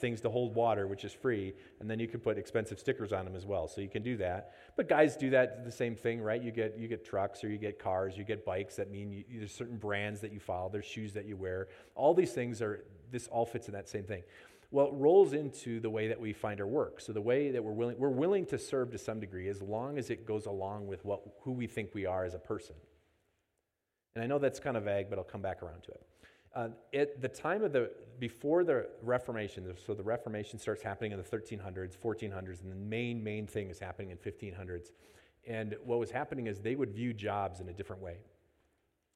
things 0.01 0.23
to 0.23 0.31
hold 0.31 0.55
water, 0.55 0.87
which 0.87 1.05
is 1.05 1.13
free, 1.13 1.53
and 1.81 1.91
then 1.91 1.99
you 1.99 2.09
can 2.09 2.21
put 2.21 2.39
expensive 2.39 2.79
stickers 2.79 3.13
on 3.13 3.27
them 3.27 3.37
as 3.37 3.45
well. 3.45 3.69
So 3.69 3.83
you 3.83 3.91
can 3.91 4.03
do 4.03 4.17
that. 4.17 4.55
But 4.77 4.89
guys 4.89 5.15
do 5.15 5.29
that 5.29 5.67
the 5.67 5.71
same 5.71 5.95
thing, 5.95 6.23
right? 6.23 6.41
You 6.41 6.53
get 6.53 6.79
you 6.79 6.89
get 6.89 7.05
trucks 7.05 7.45
or 7.45 7.51
you 7.51 7.59
get 7.59 7.79
cars, 7.79 8.17
you 8.17 8.25
get 8.25 8.47
bikes. 8.47 8.77
That 8.77 8.91
mean 8.91 9.13
you, 9.13 9.25
there's 9.41 9.53
certain 9.53 9.77
brands 9.77 10.23
that 10.23 10.33
you 10.33 10.41
follow. 10.41 10.71
There's 10.71 10.87
shoes 10.87 11.13
that 11.13 11.27
you 11.27 11.37
wear. 11.37 11.69
All 11.97 12.15
these 12.15 12.33
things 12.33 12.63
are. 12.63 12.83
This 13.11 13.27
all 13.29 13.45
fits 13.45 13.69
in 13.69 13.75
that 13.75 13.91
same 13.91 14.05
thing. 14.05 14.23
Well, 14.71 14.89
it 14.89 14.93
rolls 14.95 15.33
into 15.33 15.81
the 15.81 15.89
way 15.89 16.09
that 16.09 16.21
we 16.21 16.33
find 16.35 16.61
our 16.61 16.67
work. 16.67 17.01
So 17.01 17.13
the 17.13 17.23
way 17.23 17.51
that 17.51 17.65
we're 17.65 17.73
willing, 17.73 17.99
we're 17.99 18.11
willing 18.11 18.45
to 18.47 18.59
serve 18.59 18.91
to 18.93 18.99
some 18.99 19.19
degree 19.19 19.49
as 19.49 19.63
long 19.63 19.99
as 19.99 20.11
it 20.11 20.27
goes 20.27 20.45
along 20.45 20.87
with 20.87 21.05
what, 21.05 21.23
who 21.43 21.53
we 21.53 21.67
think 21.67 21.95
we 21.95 22.05
are 22.05 22.25
as 22.25 22.35
a 22.35 22.39
person. 22.39 22.77
And 24.15 24.23
I 24.23 24.27
know 24.27 24.39
that's 24.39 24.61
kind 24.61 24.77
of 24.77 24.85
vague, 24.85 25.09
but 25.09 25.19
I'll 25.19 25.25
come 25.25 25.41
back 25.41 25.63
around 25.63 25.85
to 25.85 25.93
it. 25.93 26.03
Uh, 26.55 26.69
at 26.93 27.23
the 27.23 27.29
time 27.29 27.63
of 27.63 27.73
the, 27.73 27.91
before 28.19 28.65
the 28.65 28.89
Reformation, 29.03 29.73
so 29.87 29.95
the 29.95 30.03
Reformation 30.03 30.59
starts 30.59 30.83
happening 30.83 31.13
in 31.13 31.19
the 31.19 31.25
1300s, 31.25 31.97
1400s, 31.97 32.63
and 32.63 32.71
the 32.71 32.77
main, 32.77 33.23
main 33.23 33.47
thing 33.47 33.71
is 33.71 33.79
happening 33.79 34.11
in 34.11 34.17
1500s. 34.19 34.89
And 35.47 35.77
what 35.85 35.99
was 35.99 36.11
happening 36.11 36.47
is 36.47 36.61
they 36.61 36.75
would 36.75 36.91
view 36.91 37.15
jobs 37.15 37.61
in 37.61 37.69
a 37.69 37.73
different 37.73 38.03
way. 38.03 38.19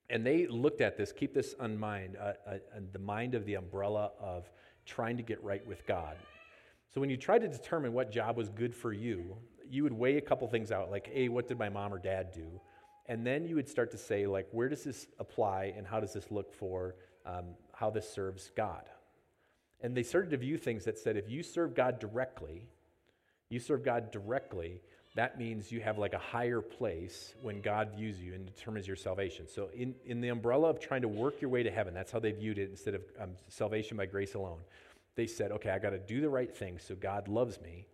And 0.09 0.27
they 0.27 0.47
looked 0.47 0.81
at 0.81 0.97
this, 0.97 1.11
keep 1.13 1.35
this 1.35 1.55
in 1.63 1.79
mind, 1.79 2.17
uh, 2.21 2.35
uh, 2.47 2.59
the 2.93 2.99
mind 2.99 3.35
of 3.35 3.45
the 3.45 3.55
umbrella 3.55 4.13
of 4.21 4.51
trying 4.87 5.17
to 5.17 5.23
get 5.23 5.43
right 5.43 5.67
with 5.67 5.87
God. 5.87 6.17
So 6.93 7.01
when 7.01 7.11
you 7.11 7.17
try 7.17 7.39
to 7.39 7.49
determine 7.49 7.93
what 7.93 8.11
job 8.11 8.37
was 8.37 8.49
good 8.49 8.75
for 8.75 8.93
you, 8.93 9.37
you 9.69 9.83
would 9.83 9.93
weigh 9.93 10.19
a 10.19 10.21
couple 10.21 10.47
things 10.49 10.71
out, 10.71 10.91
like, 10.91 11.09
hey, 11.13 11.29
what 11.29 11.49
did 11.49 11.59
my 11.59 11.69
mom 11.69 11.95
or 11.95 11.99
dad 11.99 12.33
do? 12.33 12.61
And 13.07 13.27
then 13.27 13.47
you 13.47 13.55
would 13.57 13.69
start 13.69 13.91
to 13.93 13.99
say, 13.99 14.27
like, 14.27 14.47
where 14.53 14.69
does 14.69 14.85
this 14.85 15.07
apply 15.19 15.73
and 15.77 15.87
how 15.87 16.01
does 16.01 16.13
this 16.13 16.31
look 16.31 16.53
for 16.53 16.97
um, 17.25 17.55
how 17.73 17.91
this 17.91 18.09
serves 18.09 18.51
God? 18.57 18.85
And 19.81 19.97
they 19.97 20.03
started 20.03 20.31
to 20.31 20.37
view 20.37 20.59
things 20.59 20.85
that 20.85 20.99
said, 20.99 21.17
if 21.17 21.29
you 21.29 21.43
serve 21.43 21.75
God 21.75 21.99
directly, 21.99 22.69
you 23.49 23.59
serve 23.59 23.83
God 23.83 24.11
directly, 24.11 24.81
that 25.15 25.39
means 25.39 25.71
you 25.71 25.81
have 25.81 25.99
like 25.99 26.15
a 26.15 26.19
higher 26.19 26.63
place 26.63 27.35
when 27.43 27.61
God 27.61 27.91
views 27.97 28.19
you 28.21 28.35
and 28.35 28.47
determines 28.47 28.87
your 28.87 28.97
salvation. 28.97 29.47
So, 29.47 29.69
in, 29.75 29.95
in 30.07 30.21
the 30.21 30.29
umbrella 30.29 30.71
of 30.71 30.81
trying 30.81 31.03
to 31.03 31.09
work 31.09 31.41
your 31.41 31.51
way 31.51 31.63
to 31.63 31.71
heaven, 31.71 31.93
that's 31.93 32.11
how 32.11 32.19
they 32.19 32.33
viewed 32.33 32.59
it 32.59 32.71
instead 32.71 32.95
of 32.95 33.03
um, 33.21 33.31
salvation 33.49 33.97
by 33.97 34.07
grace 34.07 34.35
alone. 34.35 34.61
They 35.15 35.27
said, 35.27 35.53
okay, 35.53 35.71
I 35.71 35.79
got 35.79 35.91
to 35.91 35.99
do 35.99 36.23
the 36.23 36.31
right 36.31 36.55
thing 36.55 36.79
so 36.79 36.95
God 36.95 37.29
loves 37.29 37.61
me. 37.61 37.87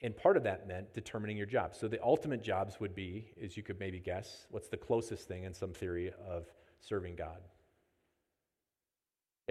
And 0.00 0.16
part 0.16 0.38
of 0.38 0.44
that 0.44 0.66
meant 0.66 0.94
determining 0.94 1.36
your 1.36 1.46
job. 1.46 1.74
So, 1.74 1.88
the 1.88 2.02
ultimate 2.02 2.42
jobs 2.42 2.80
would 2.80 2.94
be, 2.94 3.32
as 3.42 3.56
you 3.56 3.62
could 3.62 3.78
maybe 3.78 3.98
guess, 3.98 4.46
what's 4.50 4.68
the 4.68 4.78
closest 4.78 5.28
thing 5.28 5.44
in 5.44 5.52
some 5.52 5.74
theory 5.74 6.10
of 6.26 6.46
serving 6.80 7.16
God? 7.16 7.40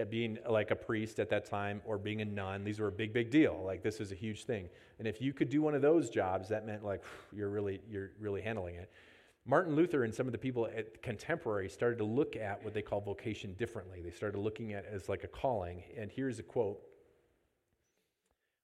Being 0.04 0.38
like 0.46 0.70
a 0.70 0.76
priest 0.76 1.18
at 1.18 1.30
that 1.30 1.46
time 1.46 1.80
or 1.86 1.96
being 1.96 2.20
a 2.20 2.24
nun 2.24 2.64
these 2.64 2.78
were 2.78 2.88
a 2.88 2.92
big 2.92 3.14
big 3.14 3.30
deal. 3.30 3.62
Like 3.64 3.82
this 3.82 3.98
is 3.98 4.12
a 4.12 4.14
huge 4.14 4.44
thing. 4.44 4.68
And 4.98 5.08
if 5.08 5.22
you 5.22 5.32
could 5.32 5.48
do 5.48 5.62
one 5.62 5.74
of 5.74 5.80
those 5.80 6.10
jobs 6.10 6.50
that 6.50 6.66
meant 6.66 6.84
like 6.84 7.02
you're 7.32 7.48
really 7.48 7.80
you're 7.88 8.10
really 8.20 8.42
handling 8.42 8.74
it. 8.74 8.90
Martin 9.46 9.74
luther 9.74 10.04
and 10.04 10.14
some 10.14 10.26
of 10.26 10.32
the 10.32 10.38
people 10.38 10.66
at 10.66 11.02
contemporary 11.02 11.68
started 11.70 11.96
to 11.96 12.04
look 12.04 12.36
at 12.36 12.62
what 12.62 12.74
they 12.74 12.82
call 12.82 13.00
vocation 13.00 13.54
differently. 13.54 14.02
They 14.02 14.10
started 14.10 14.38
looking 14.38 14.74
at 14.74 14.84
as 14.84 15.08
like 15.08 15.24
a 15.24 15.28
calling. 15.28 15.82
And 15.96 16.10
here's 16.10 16.38
a 16.38 16.42
quote. 16.42 16.80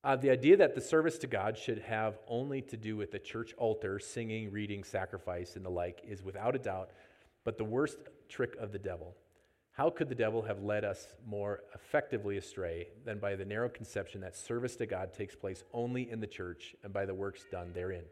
Uh, 0.04 0.16
the 0.16 0.30
idea 0.30 0.56
that 0.56 0.74
the 0.74 0.80
service 0.80 1.16
to 1.16 1.28
god 1.28 1.56
should 1.56 1.78
have 1.78 2.18
only 2.28 2.60
to 2.60 2.76
do 2.76 2.96
with 2.96 3.10
the 3.10 3.18
church 3.18 3.54
altar 3.56 3.98
singing 3.98 4.50
reading 4.50 4.84
sacrifice 4.84 5.56
and 5.56 5.64
the 5.64 5.70
like 5.70 6.02
is 6.06 6.22
without 6.22 6.54
a 6.54 6.58
doubt 6.58 6.90
but 7.44 7.56
the 7.56 7.64
worst 7.64 7.98
trick 8.28 8.56
of 8.56 8.72
the 8.72 8.78
devil 8.78 9.16
how 9.72 9.90
could 9.90 10.08
the 10.08 10.14
devil 10.14 10.42
have 10.42 10.62
led 10.62 10.84
us 10.84 11.08
more 11.26 11.60
effectively 11.74 12.36
astray 12.36 12.88
than 13.04 13.18
by 13.18 13.34
the 13.34 13.44
narrow 13.44 13.68
conception 13.68 14.20
that 14.20 14.36
service 14.36 14.76
to 14.76 14.86
God 14.86 15.12
takes 15.12 15.34
place 15.34 15.64
only 15.72 16.10
in 16.10 16.20
the 16.20 16.26
church 16.26 16.76
and 16.84 16.92
by 16.92 17.06
the 17.06 17.14
works 17.14 17.44
done 17.50 17.72
therein? 17.72 18.04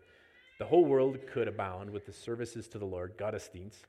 The 0.59 0.65
whole 0.65 0.85
world 0.85 1.19
could 1.33 1.49
abound 1.49 1.91
with 1.91 2.07
the 2.07 2.13
services 2.13 2.67
to 2.69 2.79
the 2.79 2.87
Lord, 2.87 3.17
Gottesdienst, 3.19 3.83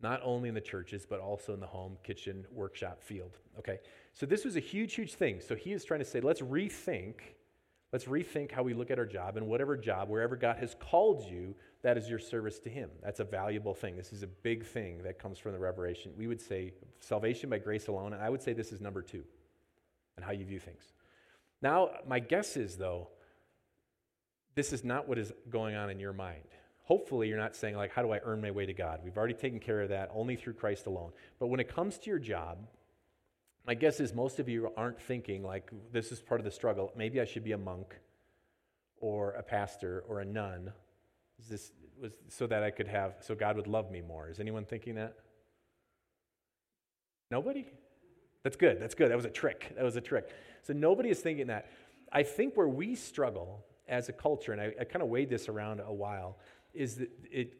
not 0.00 0.20
only 0.24 0.48
in 0.48 0.54
the 0.54 0.60
churches, 0.60 1.06
but 1.08 1.20
also 1.20 1.54
in 1.54 1.60
the 1.60 1.66
home, 1.66 1.96
kitchen, 2.04 2.44
workshop, 2.52 3.02
field. 3.02 3.38
Okay? 3.58 3.78
So 4.12 4.26
this 4.26 4.44
was 4.44 4.56
a 4.56 4.60
huge, 4.60 4.94
huge 4.94 5.14
thing. 5.14 5.40
So 5.40 5.54
he 5.54 5.72
is 5.72 5.84
trying 5.84 6.00
to 6.00 6.06
say, 6.06 6.20
let's 6.20 6.40
rethink 6.40 7.14
Let's 7.92 8.06
rethink 8.06 8.50
how 8.50 8.62
we 8.62 8.72
look 8.72 8.90
at 8.90 8.98
our 8.98 9.04
job 9.04 9.36
and 9.36 9.46
whatever 9.46 9.76
job, 9.76 10.08
wherever 10.08 10.34
God 10.34 10.56
has 10.56 10.74
called 10.80 11.30
you, 11.30 11.54
that 11.82 11.98
is 11.98 12.08
your 12.08 12.18
service 12.18 12.58
to 12.60 12.70
Him. 12.70 12.90
That's 13.02 13.20
a 13.20 13.24
valuable 13.24 13.74
thing. 13.74 13.96
This 13.96 14.12
is 14.12 14.22
a 14.22 14.28
big 14.28 14.64
thing 14.64 15.02
that 15.02 15.18
comes 15.18 15.38
from 15.38 15.52
the 15.52 15.58
revelation. 15.58 16.12
We 16.16 16.26
would 16.26 16.40
say 16.40 16.74
salvation 17.00 17.50
by 17.50 17.58
grace 17.58 17.88
alone, 17.88 18.12
and 18.12 18.22
I 18.22 18.30
would 18.30 18.42
say 18.42 18.52
this 18.52 18.72
is 18.72 18.80
number 18.80 19.02
two 19.02 19.24
and 20.16 20.24
how 20.24 20.32
you 20.32 20.44
view 20.44 20.60
things. 20.60 20.92
Now, 21.60 21.90
my 22.06 22.20
guess 22.20 22.56
is, 22.56 22.76
though, 22.76 23.08
this 24.54 24.72
is 24.72 24.84
not 24.84 25.08
what 25.08 25.18
is 25.18 25.32
going 25.48 25.74
on 25.74 25.90
in 25.90 25.98
your 25.98 26.12
mind. 26.12 26.44
Hopefully, 26.84 27.28
you're 27.28 27.38
not 27.38 27.56
saying, 27.56 27.76
like, 27.76 27.92
how 27.92 28.02
do 28.02 28.12
I 28.12 28.20
earn 28.24 28.40
my 28.40 28.50
way 28.50 28.66
to 28.66 28.74
God? 28.74 29.00
We've 29.04 29.16
already 29.16 29.34
taken 29.34 29.60
care 29.60 29.80
of 29.80 29.88
that 29.90 30.10
only 30.12 30.36
through 30.36 30.54
Christ 30.54 30.86
alone. 30.86 31.12
But 31.38 31.46
when 31.46 31.60
it 31.60 31.72
comes 31.72 31.98
to 31.98 32.10
your 32.10 32.18
job, 32.18 32.58
my 33.66 33.74
guess 33.74 34.00
is 34.00 34.12
most 34.12 34.40
of 34.40 34.48
you 34.48 34.70
aren't 34.76 35.00
thinking 35.00 35.44
like 35.44 35.70
this 35.92 36.10
is 36.10 36.20
part 36.20 36.40
of 36.40 36.44
the 36.44 36.50
struggle. 36.50 36.92
Maybe 36.96 37.20
I 37.20 37.24
should 37.24 37.44
be 37.44 37.52
a 37.52 37.58
monk 37.58 37.94
or 39.00 39.32
a 39.32 39.42
pastor 39.42 40.04
or 40.08 40.20
a 40.20 40.24
nun. 40.24 40.72
Is 41.42 41.48
this 41.48 41.72
was 42.00 42.12
so 42.28 42.46
that 42.46 42.62
I 42.62 42.70
could 42.70 42.88
have 42.88 43.16
so 43.20 43.34
God 43.34 43.56
would 43.56 43.66
love 43.66 43.90
me 43.90 44.00
more. 44.00 44.28
Is 44.28 44.40
anyone 44.40 44.64
thinking 44.64 44.94
that? 44.96 45.16
Nobody? 47.30 47.66
That's 48.42 48.56
good. 48.56 48.80
That's 48.80 48.94
good. 48.94 49.10
That 49.10 49.16
was 49.16 49.24
a 49.24 49.30
trick. 49.30 49.72
That 49.76 49.84
was 49.84 49.96
a 49.96 50.00
trick. 50.00 50.30
So 50.62 50.72
nobody 50.72 51.10
is 51.10 51.20
thinking 51.20 51.46
that. 51.46 51.70
I 52.12 52.22
think 52.22 52.56
where 52.56 52.68
we 52.68 52.94
struggle 52.94 53.64
as 53.88 54.08
a 54.08 54.12
culture, 54.12 54.52
and 54.52 54.60
I, 54.60 54.72
I 54.80 54.84
kind 54.84 55.02
of 55.02 55.08
weighed 55.08 55.30
this 55.30 55.48
around 55.48 55.80
a 55.80 55.92
while, 55.92 56.38
is 56.74 56.96
that 56.96 57.10
it 57.30 57.54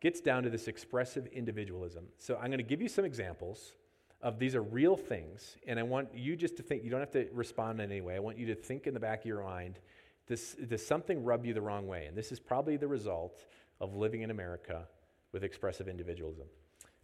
gets 0.00 0.20
down 0.20 0.44
to 0.44 0.50
this 0.50 0.68
expressive 0.68 1.26
individualism. 1.26 2.06
So 2.18 2.36
I'm 2.36 2.46
going 2.46 2.58
to 2.58 2.62
give 2.62 2.80
you 2.80 2.88
some 2.88 3.04
examples 3.04 3.74
of 4.22 4.38
these 4.38 4.54
are 4.54 4.62
real 4.62 4.96
things, 4.96 5.56
and 5.66 5.78
I 5.78 5.82
want 5.82 6.08
you 6.14 6.36
just 6.36 6.56
to 6.56 6.62
think, 6.62 6.82
you 6.82 6.90
don't 6.90 7.00
have 7.00 7.12
to 7.12 7.28
respond 7.32 7.80
in 7.80 7.90
any 7.90 8.00
way. 8.00 8.16
I 8.16 8.18
want 8.18 8.38
you 8.38 8.46
to 8.46 8.54
think 8.54 8.86
in 8.86 8.94
the 8.94 9.00
back 9.00 9.20
of 9.20 9.26
your 9.26 9.42
mind, 9.42 9.78
does 10.28 10.86
something 10.86 11.24
rub 11.24 11.44
you 11.44 11.54
the 11.54 11.60
wrong 11.60 11.86
way? 11.86 12.06
And 12.06 12.16
this 12.16 12.32
is 12.32 12.38
probably 12.38 12.76
the 12.76 12.88
result 12.88 13.46
of 13.80 13.94
living 13.94 14.22
in 14.22 14.30
America 14.30 14.86
with 15.32 15.44
expressive 15.44 15.88
individualism. 15.88 16.46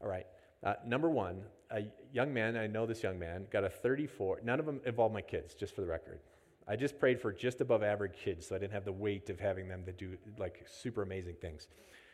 All 0.00 0.08
right. 0.08 0.26
Uh, 0.62 0.74
number 0.86 1.10
one, 1.10 1.42
a 1.70 1.82
young 2.12 2.32
man, 2.32 2.56
I 2.56 2.66
know 2.66 2.86
this 2.86 3.02
young 3.02 3.18
man, 3.18 3.46
got 3.50 3.64
a 3.64 3.68
34. 3.68 4.40
None 4.42 4.60
of 4.60 4.66
them 4.66 4.80
involved 4.86 5.14
my 5.14 5.20
kids, 5.20 5.54
just 5.54 5.74
for 5.74 5.82
the 5.82 5.86
record. 5.86 6.20
I 6.66 6.76
just 6.76 6.98
prayed 6.98 7.20
for 7.20 7.32
just 7.32 7.60
above 7.60 7.82
average 7.82 8.14
kids, 8.16 8.46
so 8.46 8.56
I 8.56 8.58
didn't 8.58 8.72
have 8.72 8.86
the 8.86 8.92
weight 8.92 9.28
of 9.28 9.38
having 9.38 9.68
them 9.68 9.84
to 9.84 9.92
do 9.92 10.16
like 10.38 10.64
super 10.66 11.02
amazing 11.02 11.36
things. 11.40 11.68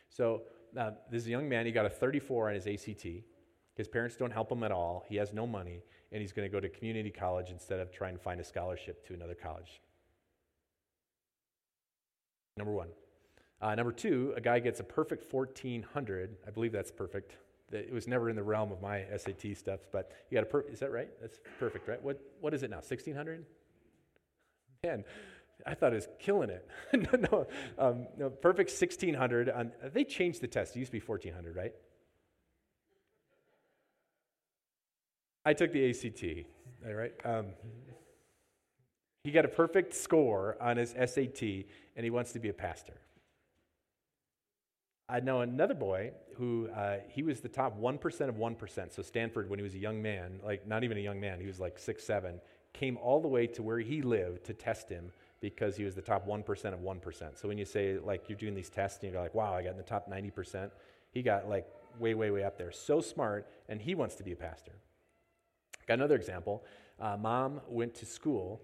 So 0.09 0.43
uh, 0.77 0.91
this 1.09 1.25
young 1.25 1.47
man, 1.47 1.65
he 1.65 1.71
got 1.71 1.85
a 1.85 1.89
34 1.89 2.49
on 2.49 2.55
his 2.55 2.67
ACT. 2.67 3.05
His 3.75 3.87
parents 3.87 4.17
don't 4.17 4.31
help 4.31 4.51
him 4.51 4.63
at 4.63 4.71
all. 4.71 5.05
He 5.07 5.15
has 5.15 5.31
no 5.31 5.47
money, 5.47 5.81
and 6.11 6.21
he's 6.21 6.33
going 6.33 6.45
to 6.45 6.51
go 6.51 6.59
to 6.59 6.67
community 6.67 7.09
college 7.09 7.49
instead 7.49 7.79
of 7.79 7.91
trying 7.91 8.17
to 8.17 8.21
find 8.21 8.41
a 8.41 8.43
scholarship 8.43 9.05
to 9.07 9.13
another 9.13 9.35
college. 9.35 9.79
Number 12.57 12.73
one. 12.73 12.89
Uh, 13.61 13.75
number 13.75 13.91
two, 13.91 14.33
a 14.35 14.41
guy 14.41 14.59
gets 14.59 14.79
a 14.79 14.83
perfect 14.83 15.31
1400. 15.31 16.35
I 16.47 16.49
believe 16.49 16.71
that's 16.71 16.91
perfect. 16.91 17.37
It 17.71 17.93
was 17.93 18.07
never 18.07 18.29
in 18.29 18.35
the 18.35 18.43
realm 18.43 18.71
of 18.71 18.81
my 18.81 19.05
SAT 19.15 19.55
stuff, 19.55 19.79
but 19.91 20.11
you 20.29 20.35
got 20.35 20.43
a 20.43 20.47
perfect, 20.47 20.73
is 20.73 20.79
that 20.79 20.91
right? 20.91 21.09
That's 21.21 21.39
perfect, 21.59 21.87
right? 21.87 22.01
What 22.01 22.19
what 22.41 22.53
is 22.53 22.63
it 22.63 22.69
now? 22.69 22.77
1600? 22.77 23.45
Man, 24.83 25.05
I 25.65 25.75
thought 25.75 25.93
it 25.93 25.95
was 25.95 26.07
killing 26.19 26.49
it. 26.49 26.67
no, 26.93 27.19
no, 27.31 27.47
um, 27.77 28.07
no, 28.17 28.29
perfect 28.29 28.71
1600. 28.71 29.49
On, 29.49 29.71
they 29.93 30.03
changed 30.03 30.41
the 30.41 30.47
test. 30.47 30.75
It 30.75 30.79
used 30.79 30.91
to 30.91 30.99
be 30.99 31.05
1400, 31.05 31.55
right? 31.55 31.73
I 35.45 35.53
took 35.53 35.71
the 35.71 35.89
ACT, 35.89 36.23
all 36.85 36.93
right? 36.93 37.13
Um, 37.23 37.47
he 39.23 39.31
got 39.31 39.45
a 39.45 39.49
perfect 39.49 39.93
score 39.93 40.57
on 40.59 40.77
his 40.77 40.91
SAT, 40.91 41.41
and 41.95 42.03
he 42.03 42.09
wants 42.09 42.31
to 42.33 42.39
be 42.39 42.49
a 42.49 42.53
pastor. 42.53 42.93
I 45.07 45.19
know 45.19 45.41
another 45.41 45.73
boy 45.73 46.11
who 46.37 46.69
uh, 46.69 46.97
he 47.09 47.21
was 47.21 47.41
the 47.41 47.49
top 47.49 47.77
1% 47.79 48.29
of 48.29 48.35
1%. 48.35 48.93
So, 48.93 49.01
Stanford, 49.01 49.49
when 49.49 49.59
he 49.59 49.63
was 49.63 49.75
a 49.75 49.79
young 49.79 50.01
man, 50.01 50.39
like 50.43 50.65
not 50.65 50.83
even 50.83 50.97
a 50.97 51.01
young 51.01 51.19
man, 51.19 51.39
he 51.39 51.47
was 51.47 51.59
like 51.59 51.77
six, 51.77 52.03
seven, 52.03 52.39
came 52.73 52.97
all 52.97 53.19
the 53.19 53.27
way 53.27 53.45
to 53.45 53.61
where 53.61 53.79
he 53.79 54.01
lived 54.01 54.45
to 54.45 54.53
test 54.53 54.87
him 54.87 55.11
because 55.41 55.75
he 55.75 55.83
was 55.83 55.95
the 55.95 56.01
top 56.01 56.25
1% 56.25 56.73
of 56.73 56.79
1%. 56.79 57.37
So, 57.37 57.47
when 57.47 57.57
you 57.57 57.65
say, 57.65 57.99
like, 57.99 58.29
you're 58.29 58.37
doing 58.37 58.55
these 58.55 58.69
tests 58.69 59.03
and 59.03 59.11
you're 59.11 59.21
like, 59.21 59.35
wow, 59.35 59.53
I 59.53 59.61
got 59.61 59.71
in 59.71 59.77
the 59.77 59.83
top 59.83 60.09
90%, 60.09 60.71
he 61.11 61.21
got 61.21 61.49
like 61.49 61.67
way, 61.99 62.13
way, 62.13 62.31
way 62.31 62.43
up 62.43 62.57
there. 62.57 62.71
So 62.71 63.01
smart, 63.01 63.47
and 63.67 63.81
he 63.81 63.95
wants 63.95 64.15
to 64.15 64.23
be 64.23 64.31
a 64.31 64.35
pastor. 64.37 64.71
Got 65.87 65.95
another 65.95 66.15
example. 66.15 66.63
Uh, 66.99 67.17
mom 67.17 67.59
went 67.67 67.93
to 67.95 68.05
school 68.05 68.61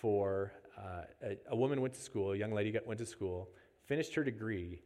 for, 0.00 0.52
uh, 0.78 1.02
a, 1.22 1.36
a, 1.50 1.56
woman 1.56 1.80
went 1.80 1.94
to 1.94 2.00
school, 2.00 2.32
a 2.32 2.36
young 2.36 2.52
lady 2.52 2.70
got, 2.70 2.86
went 2.86 2.98
to 2.98 3.06
school, 3.06 3.48
finished 3.86 4.14
her 4.14 4.24
degree, 4.24 4.82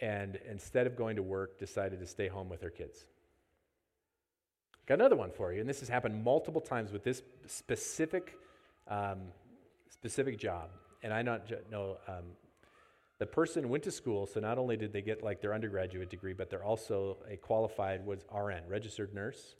and 0.00 0.38
instead 0.50 0.86
of 0.86 0.96
going 0.96 1.16
to 1.16 1.22
work, 1.22 1.58
decided 1.58 2.00
to 2.00 2.06
stay 2.06 2.28
home 2.28 2.48
with 2.48 2.60
her 2.62 2.70
kids. 2.70 3.06
Got 4.86 4.94
another 4.94 5.16
one 5.16 5.30
for 5.30 5.52
you, 5.52 5.60
and 5.60 5.68
this 5.68 5.80
has 5.80 5.88
happened 5.88 6.22
multiple 6.24 6.60
times 6.60 6.92
with 6.92 7.04
this 7.04 7.22
specific, 7.46 8.36
um, 8.88 9.20
specific 9.88 10.38
job. 10.38 10.70
And 11.02 11.12
I 11.12 11.22
not 11.22 11.50
know 11.70 11.98
um, 12.08 12.24
the 13.18 13.26
person 13.26 13.68
went 13.68 13.84
to 13.84 13.90
school, 13.90 14.26
so 14.26 14.40
not 14.40 14.58
only 14.58 14.76
did 14.76 14.92
they 14.92 15.02
get 15.02 15.22
like 15.22 15.40
their 15.40 15.54
undergraduate 15.54 16.10
degree, 16.10 16.32
but 16.32 16.50
they're 16.50 16.64
also 16.64 17.18
a 17.30 17.36
qualified 17.36 18.04
was 18.04 18.24
RN, 18.34 18.62
registered 18.68 19.14
nurse 19.14 19.56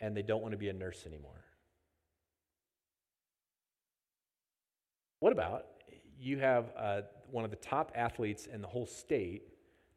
and 0.00 0.16
they 0.16 0.22
don't 0.22 0.42
want 0.42 0.52
to 0.52 0.58
be 0.58 0.68
a 0.68 0.72
nurse 0.72 1.04
anymore. 1.06 1.44
What 5.20 5.32
about 5.32 5.66
you 6.18 6.38
have 6.38 6.72
uh, 6.76 7.02
one 7.30 7.44
of 7.44 7.50
the 7.50 7.56
top 7.56 7.92
athletes 7.94 8.46
in 8.46 8.60
the 8.60 8.68
whole 8.68 8.86
state 8.86 9.42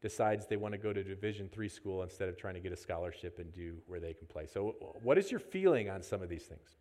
decides 0.00 0.46
they 0.46 0.56
want 0.56 0.72
to 0.72 0.78
go 0.78 0.92
to 0.92 1.02
division 1.02 1.48
three 1.50 1.68
school 1.68 2.02
instead 2.02 2.28
of 2.28 2.36
trying 2.36 2.54
to 2.54 2.60
get 2.60 2.72
a 2.72 2.76
scholarship 2.76 3.38
and 3.38 3.52
do 3.52 3.78
where 3.86 4.00
they 4.00 4.12
can 4.12 4.26
play. 4.26 4.46
So 4.46 4.74
what 5.02 5.18
is 5.18 5.30
your 5.30 5.40
feeling 5.40 5.88
on 5.88 6.02
some 6.02 6.22
of 6.22 6.28
these 6.28 6.44
things? 6.44 6.76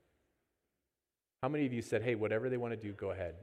How 1.41 1.49
many 1.49 1.65
of 1.65 1.73
you 1.73 1.81
said 1.81 2.03
hey 2.03 2.15
whatever 2.15 2.49
they 2.49 2.57
want 2.57 2.73
to 2.73 2.79
do 2.79 2.93
go 2.93 3.11
ahead 3.11 3.35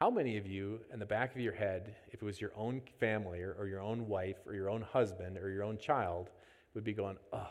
how 0.00 0.10
many 0.10 0.36
of 0.36 0.46
you 0.46 0.80
in 0.92 0.98
the 0.98 1.06
back 1.06 1.34
of 1.34 1.40
your 1.40 1.52
head 1.52 1.94
if 2.08 2.22
it 2.22 2.24
was 2.24 2.40
your 2.40 2.52
own 2.56 2.82
family 2.98 3.40
or, 3.42 3.54
or 3.58 3.66
your 3.66 3.80
own 3.80 4.08
wife 4.08 4.36
or 4.46 4.54
your 4.54 4.68
own 4.68 4.82
husband 4.82 5.38
or 5.38 5.50
your 5.50 5.62
own 5.62 5.78
child 5.78 6.30
would 6.74 6.84
be 6.84 6.92
going 6.92 7.16
oh 7.32 7.48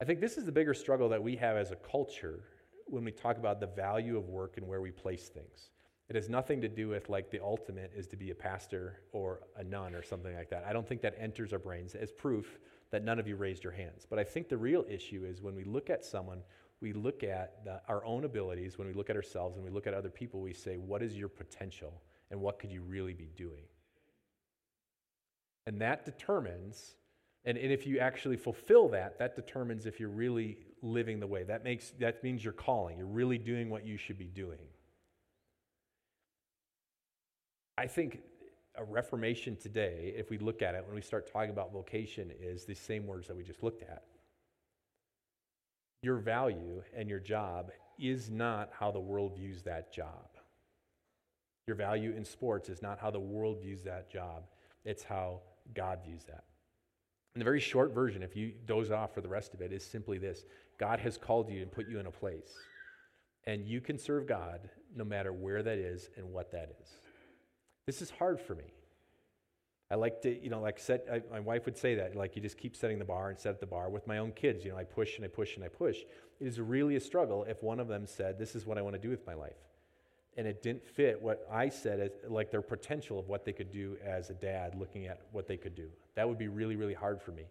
I 0.00 0.04
think 0.04 0.20
this 0.20 0.36
is 0.36 0.44
the 0.44 0.52
bigger 0.52 0.74
struggle 0.74 1.08
that 1.10 1.22
we 1.22 1.36
have 1.36 1.56
as 1.56 1.70
a 1.70 1.76
culture 1.76 2.40
when 2.86 3.04
we 3.04 3.12
talk 3.12 3.36
about 3.38 3.60
the 3.60 3.66
value 3.66 4.16
of 4.16 4.28
work 4.28 4.56
and 4.56 4.66
where 4.66 4.80
we 4.80 4.90
place 4.90 5.28
things. 5.28 5.70
It 6.08 6.16
has 6.16 6.28
nothing 6.28 6.60
to 6.60 6.68
do 6.68 6.88
with 6.88 7.08
like 7.08 7.30
the 7.30 7.40
ultimate 7.40 7.90
is 7.96 8.06
to 8.08 8.16
be 8.16 8.30
a 8.30 8.34
pastor 8.34 9.00
or 9.12 9.40
a 9.56 9.64
nun 9.64 9.94
or 9.94 10.02
something 10.02 10.34
like 10.34 10.50
that. 10.50 10.64
I 10.68 10.72
don't 10.72 10.86
think 10.86 11.00
that 11.00 11.14
enters 11.18 11.52
our 11.52 11.58
brains 11.58 11.94
as 11.94 12.12
proof 12.12 12.58
that 12.90 13.02
none 13.02 13.18
of 13.18 13.26
you 13.26 13.36
raised 13.36 13.64
your 13.64 13.72
hands. 13.72 14.06
But 14.08 14.18
I 14.18 14.24
think 14.24 14.48
the 14.48 14.56
real 14.56 14.84
issue 14.88 15.24
is 15.26 15.40
when 15.40 15.54
we 15.54 15.64
look 15.64 15.88
at 15.88 16.04
someone, 16.04 16.42
we 16.80 16.92
look 16.92 17.24
at 17.24 17.64
the, 17.64 17.80
our 17.88 18.04
own 18.04 18.24
abilities, 18.24 18.76
when 18.76 18.86
we 18.86 18.92
look 18.92 19.08
at 19.08 19.16
ourselves 19.16 19.56
and 19.56 19.64
we 19.64 19.70
look 19.70 19.86
at 19.86 19.94
other 19.94 20.10
people, 20.10 20.40
we 20.40 20.52
say, 20.52 20.76
what 20.76 21.02
is 21.02 21.16
your 21.16 21.28
potential 21.28 22.02
and 22.30 22.38
what 22.38 22.58
could 22.58 22.70
you 22.70 22.82
really 22.82 23.14
be 23.14 23.30
doing? 23.34 23.64
And 25.66 25.80
that 25.80 26.04
determines 26.04 26.96
and, 27.44 27.58
and 27.58 27.70
if 27.70 27.86
you 27.86 27.98
actually 27.98 28.36
fulfill 28.36 28.88
that, 28.88 29.18
that 29.18 29.36
determines 29.36 29.86
if 29.86 30.00
you're 30.00 30.08
really 30.08 30.58
living 30.82 31.20
the 31.20 31.26
way. 31.26 31.42
That, 31.42 31.62
makes, 31.62 31.90
that 32.00 32.22
means 32.24 32.42
you're 32.42 32.52
calling. 32.52 32.96
You're 32.96 33.06
really 33.06 33.38
doing 33.38 33.68
what 33.68 33.86
you 33.86 33.98
should 33.98 34.18
be 34.18 34.26
doing. 34.26 34.58
I 37.76 37.86
think 37.86 38.20
a 38.76 38.84
reformation 38.84 39.56
today, 39.56 40.14
if 40.16 40.30
we 40.30 40.38
look 40.38 40.62
at 40.62 40.74
it, 40.74 40.84
when 40.86 40.94
we 40.94 41.02
start 41.02 41.30
talking 41.30 41.50
about 41.50 41.72
vocation, 41.72 42.30
is 42.40 42.64
the 42.64 42.74
same 42.74 43.06
words 43.06 43.28
that 43.28 43.36
we 43.36 43.42
just 43.42 43.62
looked 43.62 43.82
at. 43.82 44.04
Your 46.02 46.16
value 46.16 46.82
and 46.96 47.08
your 47.08 47.20
job 47.20 47.70
is 47.98 48.30
not 48.30 48.70
how 48.78 48.90
the 48.90 49.00
world 49.00 49.36
views 49.36 49.62
that 49.62 49.92
job. 49.92 50.28
Your 51.66 51.76
value 51.76 52.14
in 52.16 52.24
sports 52.24 52.68
is 52.68 52.82
not 52.82 52.98
how 52.98 53.10
the 53.10 53.20
world 53.20 53.60
views 53.62 53.82
that 53.84 54.10
job, 54.10 54.44
it's 54.84 55.02
how 55.02 55.40
God 55.74 56.00
views 56.04 56.24
that. 56.24 56.44
And 57.34 57.40
the 57.40 57.44
very 57.44 57.60
short 57.60 57.92
version, 57.92 58.22
if 58.22 58.36
you 58.36 58.52
doze 58.66 58.90
off 58.90 59.12
for 59.12 59.20
the 59.20 59.28
rest 59.28 59.54
of 59.54 59.60
it, 59.60 59.72
is 59.72 59.84
simply 59.84 60.18
this 60.18 60.44
God 60.78 61.00
has 61.00 61.18
called 61.18 61.50
you 61.50 61.62
and 61.62 61.70
put 61.70 61.88
you 61.88 61.98
in 61.98 62.06
a 62.06 62.10
place. 62.10 62.52
And 63.46 63.66
you 63.66 63.80
can 63.80 63.98
serve 63.98 64.26
God 64.26 64.70
no 64.96 65.04
matter 65.04 65.32
where 65.32 65.62
that 65.62 65.78
is 65.78 66.08
and 66.16 66.32
what 66.32 66.52
that 66.52 66.70
is. 66.80 66.88
This 67.86 68.00
is 68.00 68.10
hard 68.10 68.40
for 68.40 68.54
me. 68.54 68.72
I 69.90 69.96
like 69.96 70.22
to, 70.22 70.42
you 70.42 70.48
know, 70.48 70.60
like 70.60 70.78
set, 70.78 71.06
I, 71.12 71.20
my 71.30 71.40
wife 71.40 71.66
would 71.66 71.76
say 71.76 71.94
that, 71.96 72.16
like 72.16 72.36
you 72.36 72.42
just 72.42 72.56
keep 72.56 72.74
setting 72.74 72.98
the 72.98 73.04
bar 73.04 73.28
and 73.28 73.38
set 73.38 73.60
the 73.60 73.66
bar. 73.66 73.90
With 73.90 74.06
my 74.06 74.18
own 74.18 74.32
kids, 74.32 74.64
you 74.64 74.70
know, 74.70 74.78
I 74.78 74.84
push 74.84 75.16
and 75.16 75.24
I 75.24 75.28
push 75.28 75.56
and 75.56 75.64
I 75.64 75.68
push. 75.68 75.98
It 76.40 76.46
is 76.46 76.58
really 76.58 76.96
a 76.96 77.00
struggle 77.00 77.44
if 77.44 77.62
one 77.62 77.80
of 77.80 77.88
them 77.88 78.06
said, 78.06 78.38
This 78.38 78.54
is 78.54 78.64
what 78.64 78.78
I 78.78 78.82
want 78.82 78.94
to 78.94 79.00
do 79.00 79.10
with 79.10 79.26
my 79.26 79.34
life 79.34 79.56
and 80.36 80.46
it 80.46 80.62
didn't 80.62 80.84
fit 80.84 81.20
what 81.20 81.46
I 81.50 81.68
said 81.68 82.00
as 82.00 82.10
like 82.28 82.50
their 82.50 82.62
potential 82.62 83.18
of 83.18 83.28
what 83.28 83.44
they 83.44 83.52
could 83.52 83.72
do 83.72 83.96
as 84.04 84.30
a 84.30 84.34
dad 84.34 84.74
looking 84.74 85.06
at 85.06 85.20
what 85.32 85.46
they 85.46 85.56
could 85.56 85.74
do. 85.74 85.88
That 86.14 86.28
would 86.28 86.38
be 86.38 86.48
really, 86.48 86.76
really 86.76 86.94
hard 86.94 87.20
for 87.22 87.32
me. 87.32 87.44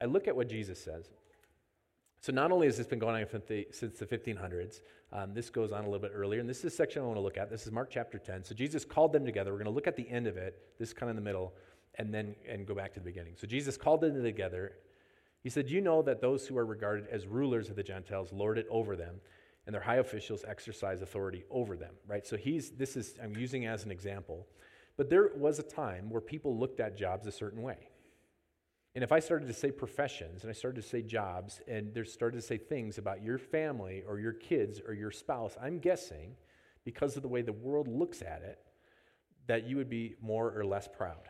I 0.00 0.06
look 0.06 0.28
at 0.28 0.34
what 0.34 0.48
Jesus 0.48 0.82
says. 0.82 1.10
So 2.20 2.32
not 2.32 2.52
only 2.52 2.66
has 2.66 2.76
this 2.76 2.86
been 2.86 2.98
going 2.98 3.22
on 3.22 3.66
since 3.70 3.98
the 3.98 4.06
1500s, 4.06 4.80
um, 5.12 5.32
this 5.32 5.48
goes 5.48 5.72
on 5.72 5.80
a 5.80 5.84
little 5.84 6.00
bit 6.00 6.12
earlier, 6.14 6.40
and 6.40 6.48
this 6.48 6.58
is 6.58 6.66
a 6.66 6.70
section 6.70 7.02
I 7.02 7.06
want 7.06 7.16
to 7.16 7.22
look 7.22 7.38
at. 7.38 7.50
This 7.50 7.66
is 7.66 7.72
Mark 7.72 7.88
chapter 7.90 8.18
10. 8.18 8.44
So 8.44 8.54
Jesus 8.54 8.84
called 8.84 9.12
them 9.12 9.24
together. 9.24 9.52
We're 9.52 9.58
going 9.58 9.64
to 9.64 9.72
look 9.72 9.86
at 9.86 9.96
the 9.96 10.08
end 10.08 10.26
of 10.26 10.36
it. 10.36 10.60
This 10.78 10.90
is 10.90 10.92
kind 10.92 11.10
of 11.10 11.16
in 11.16 11.24
the 11.24 11.26
middle, 11.26 11.54
and 11.96 12.12
then 12.12 12.34
and 12.46 12.66
go 12.66 12.74
back 12.74 12.92
to 12.94 13.00
the 13.00 13.04
beginning. 13.04 13.34
So 13.36 13.46
Jesus 13.46 13.76
called 13.76 14.02
them 14.02 14.22
together. 14.22 14.74
He 15.42 15.48
said, 15.48 15.70
"You 15.70 15.80
know 15.80 16.02
that 16.02 16.20
those 16.20 16.46
who 16.46 16.58
are 16.58 16.66
regarded 16.66 17.08
as 17.08 17.26
rulers 17.26 17.70
of 17.70 17.76
the 17.76 17.82
Gentiles 17.82 18.32
lord 18.32 18.58
it 18.58 18.66
over 18.70 18.96
them." 18.96 19.20
And 19.70 19.74
their 19.76 19.80
high 19.80 19.98
officials 19.98 20.44
exercise 20.48 21.00
authority 21.00 21.44
over 21.48 21.76
them, 21.76 21.94
right? 22.08 22.26
So 22.26 22.36
he's, 22.36 22.70
this 22.70 22.96
is, 22.96 23.14
I'm 23.22 23.36
using 23.36 23.66
as 23.66 23.84
an 23.84 23.92
example. 23.92 24.48
But 24.96 25.08
there 25.08 25.30
was 25.36 25.60
a 25.60 25.62
time 25.62 26.10
where 26.10 26.20
people 26.20 26.58
looked 26.58 26.80
at 26.80 26.96
jobs 26.96 27.28
a 27.28 27.30
certain 27.30 27.62
way. 27.62 27.76
And 28.96 29.04
if 29.04 29.12
I 29.12 29.20
started 29.20 29.46
to 29.46 29.54
say 29.54 29.70
professions 29.70 30.42
and 30.42 30.50
I 30.50 30.54
started 30.54 30.82
to 30.82 30.88
say 30.88 31.02
jobs 31.02 31.60
and 31.68 31.94
there 31.94 32.04
started 32.04 32.38
to 32.38 32.42
say 32.42 32.58
things 32.58 32.98
about 32.98 33.22
your 33.22 33.38
family 33.38 34.02
or 34.08 34.18
your 34.18 34.32
kids 34.32 34.80
or 34.84 34.92
your 34.92 35.12
spouse, 35.12 35.56
I'm 35.62 35.78
guessing, 35.78 36.34
because 36.84 37.14
of 37.14 37.22
the 37.22 37.28
way 37.28 37.42
the 37.42 37.52
world 37.52 37.86
looks 37.86 38.22
at 38.22 38.42
it, 38.42 38.58
that 39.46 39.68
you 39.68 39.76
would 39.76 39.88
be 39.88 40.16
more 40.20 40.52
or 40.52 40.64
less 40.64 40.88
proud. 40.88 41.28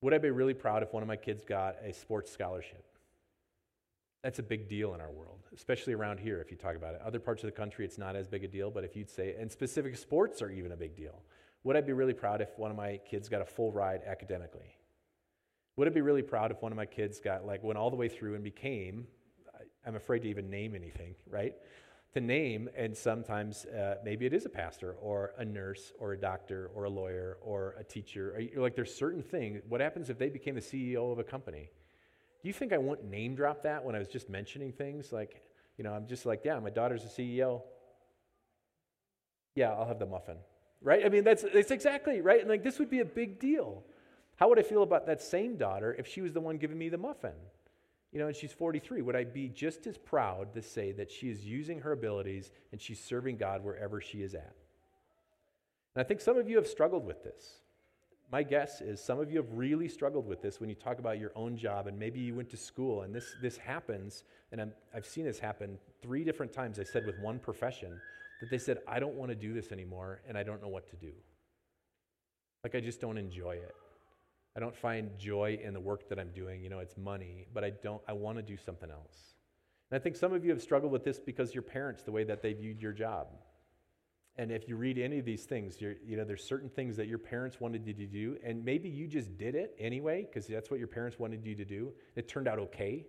Would 0.00 0.12
I 0.12 0.18
be 0.18 0.30
really 0.30 0.54
proud 0.54 0.82
if 0.82 0.92
one 0.92 1.04
of 1.04 1.08
my 1.08 1.14
kids 1.14 1.44
got 1.44 1.76
a 1.84 1.92
sports 1.92 2.32
scholarship? 2.32 2.84
That's 4.22 4.40
a 4.40 4.42
big 4.42 4.68
deal 4.68 4.94
in 4.94 5.00
our 5.00 5.12
world, 5.12 5.46
especially 5.54 5.92
around 5.92 6.18
here 6.18 6.40
if 6.40 6.50
you 6.50 6.56
talk 6.56 6.74
about 6.74 6.94
it. 6.94 7.00
Other 7.04 7.20
parts 7.20 7.44
of 7.44 7.46
the 7.46 7.56
country, 7.56 7.84
it's 7.84 7.98
not 7.98 8.16
as 8.16 8.26
big 8.26 8.42
a 8.42 8.48
deal, 8.48 8.70
but 8.70 8.82
if 8.82 8.96
you'd 8.96 9.08
say, 9.08 9.36
and 9.38 9.50
specific 9.50 9.96
sports 9.96 10.42
are 10.42 10.50
even 10.50 10.72
a 10.72 10.76
big 10.76 10.96
deal. 10.96 11.22
Would 11.62 11.76
I 11.76 11.80
be 11.80 11.92
really 11.92 12.14
proud 12.14 12.40
if 12.40 12.48
one 12.58 12.70
of 12.70 12.76
my 12.76 12.98
kids 13.08 13.28
got 13.28 13.42
a 13.42 13.44
full 13.44 13.70
ride 13.70 14.00
academically? 14.06 14.76
Would 15.76 15.86
I 15.86 15.90
be 15.92 16.00
really 16.00 16.22
proud 16.22 16.50
if 16.50 16.60
one 16.60 16.72
of 16.72 16.76
my 16.76 16.86
kids 16.86 17.20
got, 17.20 17.46
like, 17.46 17.62
went 17.62 17.78
all 17.78 17.90
the 17.90 17.96
way 17.96 18.08
through 18.08 18.34
and 18.34 18.42
became, 18.42 19.06
I'm 19.86 19.94
afraid 19.94 20.22
to 20.22 20.28
even 20.28 20.50
name 20.50 20.74
anything, 20.74 21.14
right? 21.30 21.54
To 22.14 22.20
name, 22.20 22.68
and 22.76 22.96
sometimes 22.96 23.66
uh, 23.66 23.96
maybe 24.04 24.26
it 24.26 24.32
is 24.32 24.44
a 24.46 24.48
pastor 24.48 24.94
or 24.94 25.34
a 25.38 25.44
nurse 25.44 25.92
or 26.00 26.14
a 26.14 26.18
doctor 26.18 26.70
or 26.74 26.84
a 26.84 26.90
lawyer 26.90 27.38
or 27.40 27.76
a 27.78 27.84
teacher. 27.84 28.40
Like, 28.56 28.74
there's 28.74 28.92
certain 28.92 29.22
things. 29.22 29.62
What 29.68 29.80
happens 29.80 30.10
if 30.10 30.18
they 30.18 30.28
became 30.28 30.56
the 30.56 30.60
CEO 30.60 31.12
of 31.12 31.20
a 31.20 31.24
company? 31.24 31.70
Do 32.42 32.48
you 32.48 32.52
think 32.52 32.72
I 32.72 32.78
won't 32.78 33.04
name 33.04 33.34
drop 33.34 33.62
that 33.62 33.84
when 33.84 33.94
I 33.94 33.98
was 33.98 34.08
just 34.08 34.28
mentioning 34.28 34.72
things? 34.72 35.12
Like, 35.12 35.42
you 35.76 35.84
know, 35.84 35.92
I'm 35.92 36.06
just 36.06 36.26
like, 36.26 36.42
yeah, 36.44 36.58
my 36.60 36.70
daughter's 36.70 37.04
a 37.04 37.08
CEO. 37.08 37.62
Yeah, 39.54 39.72
I'll 39.72 39.86
have 39.86 39.98
the 39.98 40.06
muffin. 40.06 40.36
Right? 40.80 41.04
I 41.04 41.08
mean, 41.08 41.24
that's, 41.24 41.44
that's 41.52 41.72
exactly 41.72 42.20
right. 42.20 42.40
And 42.40 42.48
like, 42.48 42.62
this 42.62 42.78
would 42.78 42.90
be 42.90 43.00
a 43.00 43.04
big 43.04 43.40
deal. 43.40 43.82
How 44.36 44.48
would 44.48 44.58
I 44.58 44.62
feel 44.62 44.84
about 44.84 45.06
that 45.06 45.20
same 45.20 45.56
daughter 45.56 45.96
if 45.98 46.06
she 46.06 46.20
was 46.20 46.32
the 46.32 46.40
one 46.40 46.58
giving 46.58 46.78
me 46.78 46.88
the 46.88 46.98
muffin? 46.98 47.32
You 48.12 48.20
know, 48.20 48.28
and 48.28 48.36
she's 48.36 48.52
43. 48.52 49.02
Would 49.02 49.16
I 49.16 49.24
be 49.24 49.48
just 49.48 49.86
as 49.88 49.98
proud 49.98 50.54
to 50.54 50.62
say 50.62 50.92
that 50.92 51.10
she 51.10 51.28
is 51.28 51.44
using 51.44 51.80
her 51.80 51.92
abilities 51.92 52.52
and 52.70 52.80
she's 52.80 53.02
serving 53.02 53.36
God 53.36 53.64
wherever 53.64 54.00
she 54.00 54.22
is 54.22 54.34
at? 54.34 54.54
And 55.94 56.04
I 56.04 56.06
think 56.06 56.20
some 56.20 56.38
of 56.38 56.48
you 56.48 56.56
have 56.56 56.68
struggled 56.68 57.04
with 57.04 57.24
this 57.24 57.58
my 58.30 58.42
guess 58.42 58.80
is 58.80 59.02
some 59.02 59.18
of 59.18 59.30
you 59.30 59.38
have 59.38 59.50
really 59.52 59.88
struggled 59.88 60.26
with 60.26 60.42
this 60.42 60.60
when 60.60 60.68
you 60.68 60.74
talk 60.74 60.98
about 60.98 61.18
your 61.18 61.32
own 61.34 61.56
job 61.56 61.86
and 61.86 61.98
maybe 61.98 62.20
you 62.20 62.34
went 62.34 62.50
to 62.50 62.56
school 62.56 63.02
and 63.02 63.14
this, 63.14 63.34
this 63.40 63.56
happens 63.56 64.24
and 64.52 64.60
i 64.60 64.66
have 64.92 65.06
seen 65.06 65.24
this 65.24 65.38
happen 65.38 65.78
three 66.02 66.24
different 66.24 66.52
times 66.52 66.78
i 66.78 66.82
said 66.82 67.06
with 67.06 67.18
one 67.20 67.38
profession 67.38 67.98
that 68.40 68.50
they 68.50 68.58
said 68.58 68.78
i 68.86 69.00
don't 69.00 69.14
want 69.14 69.30
to 69.30 69.34
do 69.34 69.52
this 69.54 69.72
anymore 69.72 70.20
and 70.28 70.36
i 70.36 70.42
don't 70.42 70.62
know 70.62 70.68
what 70.68 70.88
to 70.90 70.96
do. 70.96 71.12
Like 72.64 72.74
i 72.74 72.80
just 72.80 73.00
don't 73.00 73.18
enjoy 73.18 73.52
it. 73.52 73.74
I 74.56 74.60
don't 74.60 74.76
find 74.76 75.16
joy 75.18 75.58
in 75.62 75.72
the 75.72 75.80
work 75.80 76.08
that 76.08 76.18
i'm 76.18 76.32
doing 76.32 76.62
you 76.62 76.68
know 76.68 76.80
it's 76.80 76.96
money 76.96 77.46
but 77.54 77.64
i 77.64 77.70
don't 77.70 78.02
i 78.08 78.12
want 78.12 78.36
to 78.36 78.42
do 78.42 78.56
something 78.56 78.90
else. 78.90 79.34
And 79.90 79.98
i 79.98 80.02
think 80.02 80.16
some 80.16 80.34
of 80.34 80.44
you 80.44 80.50
have 80.50 80.62
struggled 80.62 80.92
with 80.92 81.04
this 81.04 81.18
because 81.18 81.54
your 81.54 81.62
parents 81.62 82.02
the 82.02 82.12
way 82.12 82.24
that 82.24 82.42
they 82.42 82.52
viewed 82.52 82.82
your 82.82 82.92
job 82.92 83.28
and 84.38 84.52
if 84.52 84.68
you 84.68 84.76
read 84.76 84.98
any 84.98 85.18
of 85.18 85.24
these 85.24 85.42
things, 85.42 85.80
you 85.80 86.16
know, 86.16 86.24
there's 86.24 86.44
certain 86.44 86.68
things 86.68 86.96
that 86.96 87.08
your 87.08 87.18
parents 87.18 87.60
wanted 87.60 87.84
you 87.84 87.92
to 87.92 88.06
do, 88.06 88.36
and 88.44 88.64
maybe 88.64 88.88
you 88.88 89.08
just 89.08 89.36
did 89.36 89.56
it 89.56 89.74
anyway 89.80 90.22
because 90.22 90.46
that's 90.46 90.70
what 90.70 90.78
your 90.78 90.88
parents 90.88 91.18
wanted 91.18 91.44
you 91.44 91.56
to 91.56 91.64
do. 91.64 91.92
It 92.14 92.28
turned 92.28 92.46
out 92.46 92.60
okay. 92.60 93.04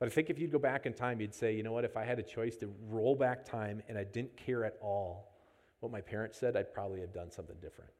But 0.00 0.06
I 0.06 0.10
think 0.10 0.30
if 0.30 0.38
you'd 0.38 0.50
go 0.50 0.58
back 0.58 0.86
in 0.86 0.94
time, 0.94 1.20
you'd 1.20 1.34
say, 1.34 1.54
you 1.54 1.62
know 1.62 1.72
what, 1.72 1.84
if 1.84 1.98
I 1.98 2.04
had 2.04 2.18
a 2.18 2.22
choice 2.22 2.56
to 2.58 2.72
roll 2.88 3.14
back 3.14 3.44
time 3.44 3.82
and 3.88 3.98
I 3.98 4.04
didn't 4.04 4.36
care 4.38 4.64
at 4.64 4.78
all 4.80 5.34
what 5.80 5.92
my 5.92 6.00
parents 6.00 6.38
said, 6.38 6.56
I'd 6.56 6.72
probably 6.72 7.00
have 7.00 7.12
done 7.12 7.30
something 7.30 7.56
different. 7.60 7.90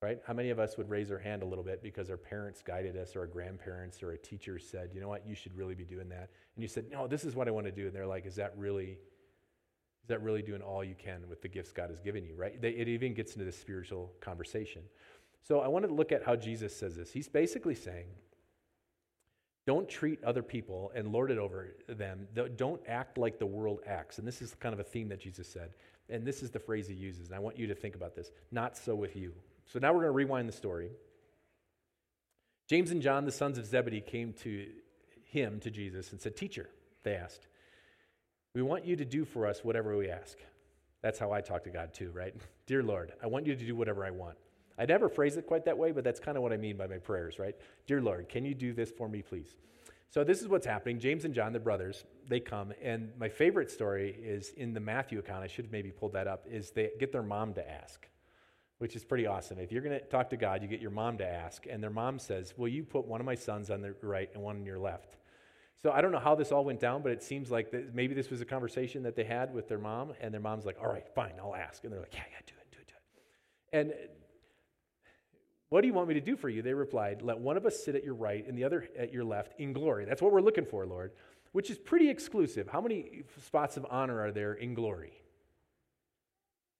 Right? 0.00 0.20
How 0.26 0.32
many 0.32 0.50
of 0.50 0.58
us 0.58 0.78
would 0.78 0.88
raise 0.88 1.10
our 1.10 1.18
hand 1.18 1.42
a 1.42 1.46
little 1.46 1.64
bit 1.64 1.82
because 1.82 2.08
our 2.08 2.16
parents 2.16 2.62
guided 2.62 2.96
us 2.96 3.16
or 3.16 3.20
our 3.20 3.26
grandparents 3.26 4.02
or 4.02 4.12
a 4.12 4.18
teacher 4.18 4.58
said, 4.58 4.90
you 4.94 5.00
know 5.00 5.08
what, 5.08 5.26
you 5.26 5.34
should 5.34 5.54
really 5.56 5.74
be 5.74 5.84
doing 5.84 6.08
that? 6.08 6.30
And 6.54 6.62
you 6.62 6.68
said, 6.68 6.86
no, 6.90 7.06
this 7.06 7.24
is 7.24 7.34
what 7.34 7.48
I 7.48 7.50
want 7.50 7.66
to 7.66 7.72
do. 7.72 7.88
And 7.88 7.94
they're 7.94 8.06
like, 8.06 8.24
is 8.24 8.36
that 8.36 8.54
really 8.56 8.98
is 10.08 10.10
that 10.10 10.22
really 10.22 10.40
doing 10.40 10.62
all 10.62 10.82
you 10.82 10.94
can 10.94 11.28
with 11.28 11.42
the 11.42 11.48
gifts 11.48 11.70
God 11.70 11.90
has 11.90 12.00
given 12.00 12.24
you, 12.24 12.34
right? 12.34 12.58
It 12.64 12.88
even 12.88 13.12
gets 13.12 13.34
into 13.34 13.44
the 13.44 13.52
spiritual 13.52 14.10
conversation. 14.22 14.80
So 15.46 15.60
I 15.60 15.68
want 15.68 15.86
to 15.86 15.92
look 15.92 16.12
at 16.12 16.24
how 16.24 16.34
Jesus 16.34 16.74
says 16.74 16.96
this. 16.96 17.12
He's 17.12 17.28
basically 17.28 17.74
saying, 17.74 18.06
don't 19.66 19.86
treat 19.86 20.24
other 20.24 20.42
people 20.42 20.90
and 20.94 21.12
lord 21.12 21.30
it 21.30 21.36
over 21.36 21.74
them. 21.88 22.26
Don't 22.56 22.80
act 22.88 23.18
like 23.18 23.38
the 23.38 23.44
world 23.44 23.80
acts. 23.86 24.18
And 24.18 24.26
this 24.26 24.40
is 24.40 24.54
kind 24.54 24.72
of 24.72 24.80
a 24.80 24.84
theme 24.84 25.10
that 25.10 25.20
Jesus 25.20 25.46
said. 25.46 25.74
And 26.08 26.24
this 26.24 26.42
is 26.42 26.50
the 26.50 26.58
phrase 26.58 26.88
he 26.88 26.94
uses. 26.94 27.26
And 27.26 27.36
I 27.36 27.38
want 27.38 27.58
you 27.58 27.66
to 27.66 27.74
think 27.74 27.94
about 27.94 28.16
this. 28.16 28.30
Not 28.50 28.78
so 28.78 28.94
with 28.94 29.14
you. 29.14 29.34
So 29.66 29.78
now 29.78 29.88
we're 29.92 30.00
going 30.00 30.06
to 30.06 30.12
rewind 30.12 30.48
the 30.48 30.54
story. 30.54 30.88
James 32.66 32.92
and 32.92 33.02
John, 33.02 33.26
the 33.26 33.32
sons 33.32 33.58
of 33.58 33.66
Zebedee, 33.66 34.00
came 34.00 34.32
to 34.44 34.68
him, 35.26 35.60
to 35.60 35.70
Jesus, 35.70 36.12
and 36.12 36.20
said, 36.20 36.34
Teacher, 36.34 36.70
they 37.02 37.14
asked, 37.14 37.46
we 38.54 38.62
want 38.62 38.84
you 38.84 38.96
to 38.96 39.04
do 39.04 39.24
for 39.24 39.46
us 39.46 39.64
whatever 39.64 39.96
we 39.96 40.10
ask. 40.10 40.38
That's 41.02 41.18
how 41.18 41.32
I 41.32 41.40
talk 41.40 41.64
to 41.64 41.70
God 41.70 41.94
too, 41.94 42.10
right? 42.12 42.34
Dear 42.66 42.82
Lord, 42.82 43.12
I 43.22 43.26
want 43.26 43.46
you 43.46 43.54
to 43.54 43.64
do 43.64 43.76
whatever 43.76 44.04
I 44.04 44.10
want. 44.10 44.36
I 44.78 44.86
never 44.86 45.08
phrase 45.08 45.36
it 45.36 45.46
quite 45.46 45.64
that 45.64 45.76
way, 45.76 45.90
but 45.90 46.04
that's 46.04 46.20
kind 46.20 46.36
of 46.36 46.42
what 46.42 46.52
I 46.52 46.56
mean 46.56 46.76
by 46.76 46.86
my 46.86 46.98
prayers, 46.98 47.38
right? 47.38 47.56
Dear 47.86 48.00
Lord, 48.00 48.28
can 48.28 48.44
you 48.44 48.54
do 48.54 48.72
this 48.72 48.90
for 48.90 49.08
me, 49.08 49.22
please? 49.22 49.56
So 50.10 50.24
this 50.24 50.40
is 50.40 50.48
what's 50.48 50.66
happening. 50.66 50.98
James 51.00 51.24
and 51.24 51.34
John, 51.34 51.52
the 51.52 51.60
brothers, 51.60 52.04
they 52.28 52.40
come, 52.40 52.72
and 52.82 53.10
my 53.18 53.28
favorite 53.28 53.70
story 53.70 54.16
is 54.22 54.50
in 54.56 54.72
the 54.72 54.80
Matthew 54.80 55.18
account. 55.18 55.42
I 55.42 55.48
should 55.48 55.66
have 55.66 55.72
maybe 55.72 55.90
pulled 55.90 56.14
that 56.14 56.26
up. 56.26 56.46
Is 56.50 56.70
they 56.70 56.90
get 56.98 57.12
their 57.12 57.22
mom 57.22 57.52
to 57.54 57.70
ask, 57.70 58.08
which 58.78 58.96
is 58.96 59.04
pretty 59.04 59.26
awesome. 59.26 59.58
If 59.58 59.70
you're 59.70 59.82
going 59.82 59.98
to 59.98 60.04
talk 60.06 60.30
to 60.30 60.38
God, 60.38 60.62
you 60.62 60.68
get 60.68 60.80
your 60.80 60.90
mom 60.90 61.18
to 61.18 61.26
ask, 61.26 61.66
and 61.68 61.82
their 61.82 61.90
mom 61.90 62.18
says, 62.18 62.54
"Will 62.56 62.68
you 62.68 62.84
put 62.84 63.06
one 63.06 63.20
of 63.20 63.26
my 63.26 63.34
sons 63.34 63.70
on 63.70 63.82
the 63.82 63.94
right 64.00 64.30
and 64.32 64.42
one 64.42 64.56
on 64.56 64.64
your 64.64 64.78
left?" 64.78 65.18
So 65.82 65.92
I 65.92 66.00
don't 66.00 66.10
know 66.10 66.18
how 66.18 66.34
this 66.34 66.50
all 66.50 66.64
went 66.64 66.80
down, 66.80 67.02
but 67.02 67.12
it 67.12 67.22
seems 67.22 67.50
like 67.50 67.72
maybe 67.94 68.14
this 68.14 68.30
was 68.30 68.40
a 68.40 68.44
conversation 68.44 69.04
that 69.04 69.14
they 69.14 69.24
had 69.24 69.54
with 69.54 69.68
their 69.68 69.78
mom, 69.78 70.12
and 70.20 70.34
their 70.34 70.40
mom's 70.40 70.66
like, 70.66 70.76
"All 70.80 70.88
right, 70.88 71.08
fine, 71.14 71.34
I'll 71.38 71.54
ask," 71.54 71.84
and 71.84 71.92
they're 71.92 72.00
like, 72.00 72.14
"Yeah, 72.14 72.24
yeah, 72.30 72.38
do 72.46 72.54
it, 72.60 72.70
do 72.72 72.78
it, 72.80 72.88
do 72.88 72.94
it." 72.94 73.78
And 73.78 74.08
what 75.68 75.82
do 75.82 75.86
you 75.86 75.94
want 75.94 76.08
me 76.08 76.14
to 76.14 76.20
do 76.20 76.36
for 76.36 76.48
you? 76.48 76.62
They 76.62 76.74
replied, 76.74 77.22
"Let 77.22 77.38
one 77.38 77.56
of 77.56 77.64
us 77.64 77.84
sit 77.84 77.94
at 77.94 78.02
your 78.02 78.14
right 78.14 78.44
and 78.46 78.58
the 78.58 78.64
other 78.64 78.88
at 78.96 79.12
your 79.12 79.22
left 79.22 79.58
in 79.60 79.72
glory." 79.72 80.04
That's 80.04 80.20
what 80.20 80.32
we're 80.32 80.40
looking 80.40 80.64
for, 80.64 80.84
Lord, 80.84 81.12
which 81.52 81.70
is 81.70 81.78
pretty 81.78 82.10
exclusive. 82.10 82.68
How 82.68 82.80
many 82.80 83.22
spots 83.40 83.76
of 83.76 83.86
honor 83.88 84.20
are 84.20 84.32
there 84.32 84.54
in 84.54 84.74
glory? 84.74 85.12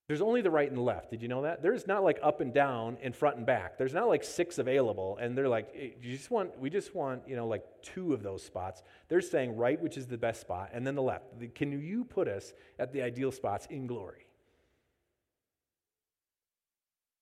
There's 0.09 0.23
only 0.23 0.41
the 0.41 0.51
right 0.51 0.67
and 0.67 0.77
the 0.77 0.83
left. 0.83 1.11
Did 1.11 1.21
you 1.21 1.29
know 1.29 1.43
that? 1.43 1.63
There's 1.63 1.87
not 1.87 2.03
like 2.03 2.19
up 2.23 2.41
and 2.41 2.53
down 2.53 2.97
and 3.03 3.15
front 3.15 3.37
and 3.37 3.45
back. 3.45 3.77
There's 3.77 3.93
not 3.93 4.09
like 4.09 4.25
six 4.25 4.57
available, 4.57 5.19
and 5.21 5.37
they're 5.37 5.51
like, 5.51 5.97
you 6.01 6.17
just 6.17 6.31
want, 6.31 6.59
we 6.59 6.71
just 6.71 6.95
want, 6.95 7.29
you 7.29 7.37
know, 7.37 7.47
like 7.47 7.63
two 7.83 8.15
of 8.15 8.23
those 8.23 8.43
spots. 8.43 8.83
They're 9.09 9.21
saying 9.21 9.55
right, 9.55 9.79
which 9.79 9.99
is 9.99 10.07
the 10.07 10.17
best 10.17 10.41
spot, 10.41 10.71
and 10.73 10.87
then 10.87 10.95
the 10.95 11.03
left. 11.03 11.27
Can 11.55 11.73
you 11.73 12.05
put 12.05 12.27
us 12.27 12.55
at 12.79 12.91
the 12.91 13.03
ideal 13.03 13.31
spots 13.31 13.67
in 13.67 13.87
glory? 13.87 14.27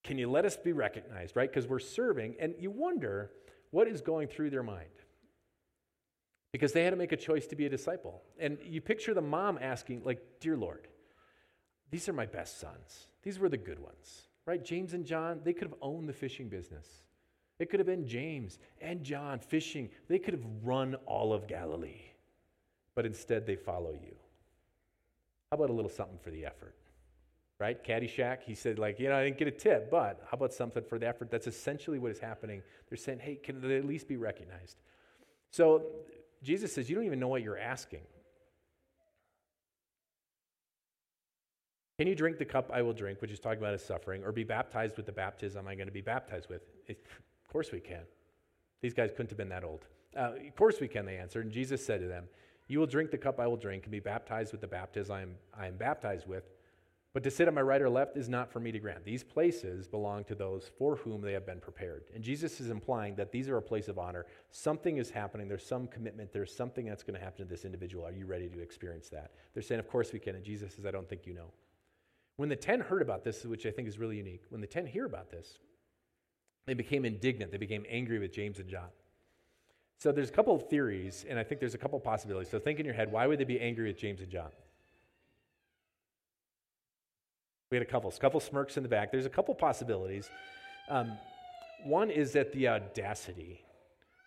Can 0.04 0.16
you 0.16 0.30
let 0.30 0.44
us 0.44 0.56
be 0.56 0.72
recognized, 0.72 1.34
right? 1.34 1.50
Because 1.50 1.66
we're 1.66 1.80
serving, 1.80 2.36
and 2.38 2.54
you 2.56 2.70
wonder 2.70 3.32
what 3.72 3.88
is 3.88 4.00
going 4.00 4.28
through 4.28 4.50
their 4.50 4.62
mind. 4.62 4.86
Because 6.52 6.72
they 6.72 6.84
had 6.84 6.90
to 6.90 6.96
make 6.96 7.10
a 7.10 7.16
choice 7.16 7.48
to 7.48 7.56
be 7.56 7.66
a 7.66 7.68
disciple. 7.68 8.22
And 8.38 8.58
you 8.64 8.80
picture 8.80 9.12
the 9.12 9.20
mom 9.20 9.58
asking, 9.60 10.04
like, 10.04 10.22
Dear 10.38 10.56
Lord, 10.56 10.86
these 11.90 12.08
are 12.08 12.12
my 12.12 12.26
best 12.26 12.60
sons. 12.60 13.06
These 13.22 13.38
were 13.38 13.48
the 13.48 13.56
good 13.56 13.78
ones, 13.78 14.28
right? 14.44 14.64
James 14.64 14.94
and 14.94 15.04
John, 15.04 15.40
they 15.44 15.52
could 15.52 15.68
have 15.68 15.78
owned 15.82 16.08
the 16.08 16.12
fishing 16.12 16.48
business. 16.48 16.86
It 17.58 17.70
could 17.70 17.80
have 17.80 17.86
been 17.86 18.06
James 18.06 18.58
and 18.80 19.02
John 19.02 19.38
fishing. 19.38 19.88
They 20.08 20.18
could 20.18 20.34
have 20.34 20.44
run 20.62 20.94
all 21.06 21.32
of 21.32 21.46
Galilee, 21.46 22.02
but 22.94 23.06
instead 23.06 23.46
they 23.46 23.56
follow 23.56 23.92
you. 23.92 24.14
How 25.50 25.56
about 25.56 25.70
a 25.70 25.72
little 25.72 25.90
something 25.90 26.18
for 26.18 26.30
the 26.30 26.44
effort? 26.44 26.74
Right? 27.58 27.82
Caddyshack, 27.82 28.42
he 28.42 28.54
said, 28.54 28.78
like, 28.78 29.00
you 29.00 29.08
know, 29.08 29.16
I 29.16 29.24
didn't 29.24 29.38
get 29.38 29.48
a 29.48 29.52
tip, 29.52 29.90
but 29.90 30.20
how 30.30 30.34
about 30.34 30.52
something 30.52 30.82
for 30.84 30.98
the 30.98 31.06
effort? 31.06 31.30
That's 31.30 31.46
essentially 31.46 31.98
what 31.98 32.10
is 32.10 32.18
happening. 32.18 32.62
They're 32.90 32.98
saying, 32.98 33.20
hey, 33.20 33.36
can 33.36 33.62
they 33.62 33.78
at 33.78 33.86
least 33.86 34.08
be 34.08 34.18
recognized? 34.18 34.76
So 35.50 35.84
Jesus 36.42 36.74
says, 36.74 36.90
you 36.90 36.94
don't 36.94 37.06
even 37.06 37.18
know 37.18 37.28
what 37.28 37.42
you're 37.42 37.58
asking. 37.58 38.02
Can 41.98 42.06
you 42.06 42.14
drink 42.14 42.36
the 42.36 42.44
cup 42.44 42.70
I 42.72 42.82
will 42.82 42.92
drink, 42.92 43.22
which 43.22 43.30
is 43.30 43.40
talking 43.40 43.58
about 43.58 43.72
his 43.72 43.82
suffering, 43.82 44.22
or 44.22 44.30
be 44.30 44.44
baptized 44.44 44.98
with 44.98 45.06
the 45.06 45.12
baptism 45.12 45.66
I'm 45.66 45.76
going 45.76 45.86
to 45.86 45.92
be 45.92 46.02
baptized 46.02 46.48
with? 46.50 46.62
It, 46.86 47.02
of 47.08 47.50
course 47.50 47.72
we 47.72 47.80
can. 47.80 48.02
These 48.82 48.92
guys 48.92 49.10
couldn't 49.10 49.30
have 49.30 49.38
been 49.38 49.48
that 49.48 49.64
old. 49.64 49.86
Uh, 50.14 50.32
of 50.46 50.56
course 50.56 50.78
we 50.78 50.88
can, 50.88 51.06
they 51.06 51.16
answered. 51.16 51.46
And 51.46 51.52
Jesus 51.52 51.84
said 51.84 52.00
to 52.00 52.06
them, 52.06 52.24
You 52.68 52.80
will 52.80 52.86
drink 52.86 53.10
the 53.10 53.18
cup 53.18 53.40
I 53.40 53.46
will 53.46 53.56
drink 53.56 53.84
and 53.84 53.92
be 53.92 54.00
baptized 54.00 54.52
with 54.52 54.60
the 54.60 54.66
baptism 54.66 55.14
I 55.14 55.22
am, 55.22 55.34
I 55.58 55.66
am 55.68 55.76
baptized 55.76 56.26
with. 56.26 56.44
But 57.14 57.22
to 57.24 57.30
sit 57.30 57.48
on 57.48 57.54
my 57.54 57.62
right 57.62 57.80
or 57.80 57.88
left 57.88 58.18
is 58.18 58.28
not 58.28 58.52
for 58.52 58.60
me 58.60 58.70
to 58.72 58.78
grant. 58.78 59.02
These 59.02 59.24
places 59.24 59.88
belong 59.88 60.24
to 60.24 60.34
those 60.34 60.70
for 60.76 60.96
whom 60.96 61.22
they 61.22 61.32
have 61.32 61.46
been 61.46 61.60
prepared. 61.60 62.04
And 62.14 62.22
Jesus 62.22 62.60
is 62.60 62.68
implying 62.68 63.14
that 63.16 63.32
these 63.32 63.48
are 63.48 63.56
a 63.56 63.62
place 63.62 63.88
of 63.88 63.98
honor. 63.98 64.26
Something 64.50 64.98
is 64.98 65.08
happening. 65.08 65.48
There's 65.48 65.66
some 65.66 65.86
commitment. 65.86 66.30
There's 66.30 66.54
something 66.54 66.84
that's 66.84 67.02
going 67.02 67.18
to 67.18 67.24
happen 67.24 67.38
to 67.38 67.50
this 67.50 67.64
individual. 67.64 68.04
Are 68.04 68.12
you 68.12 68.26
ready 68.26 68.50
to 68.50 68.60
experience 68.60 69.08
that? 69.08 69.30
They're 69.54 69.62
saying, 69.62 69.78
Of 69.78 69.88
course 69.88 70.12
we 70.12 70.18
can. 70.18 70.34
And 70.34 70.44
Jesus 70.44 70.74
says, 70.74 70.84
I 70.84 70.90
don't 70.90 71.08
think 71.08 71.26
you 71.26 71.32
know. 71.32 71.52
When 72.36 72.48
the 72.48 72.56
ten 72.56 72.80
heard 72.80 73.02
about 73.02 73.24
this, 73.24 73.44
which 73.44 73.64
I 73.66 73.70
think 73.70 73.88
is 73.88 73.98
really 73.98 74.16
unique, 74.16 74.42
when 74.50 74.60
the 74.60 74.66
ten 74.66 74.86
hear 74.86 75.06
about 75.06 75.30
this, 75.30 75.58
they 76.66 76.74
became 76.74 77.04
indignant. 77.04 77.50
They 77.50 77.58
became 77.58 77.84
angry 77.88 78.18
with 78.18 78.32
James 78.32 78.58
and 78.58 78.68
John. 78.68 78.88
So 79.98 80.12
there's 80.12 80.28
a 80.28 80.32
couple 80.32 80.54
of 80.54 80.68
theories, 80.68 81.24
and 81.28 81.38
I 81.38 81.44
think 81.44 81.60
there's 81.60 81.74
a 81.74 81.78
couple 81.78 81.96
of 81.96 82.04
possibilities. 82.04 82.50
So 82.50 82.58
think 82.58 82.78
in 82.78 82.84
your 82.84 82.94
head, 82.94 83.10
why 83.10 83.26
would 83.26 83.38
they 83.38 83.44
be 83.44 83.60
angry 83.60 83.86
with 83.86 83.96
James 83.96 84.20
and 84.20 84.30
John? 84.30 84.50
We 87.70 87.78
had 87.78 87.86
a 87.86 87.90
couple, 87.90 88.10
a 88.10 88.20
couple 88.20 88.38
smirks 88.40 88.76
in 88.76 88.82
the 88.82 88.88
back. 88.88 89.10
There's 89.10 89.26
a 89.26 89.30
couple 89.30 89.54
possibilities. 89.54 90.30
Um, 90.88 91.18
one 91.84 92.10
is 92.10 92.32
that 92.32 92.52
the 92.52 92.68
audacity 92.68 93.62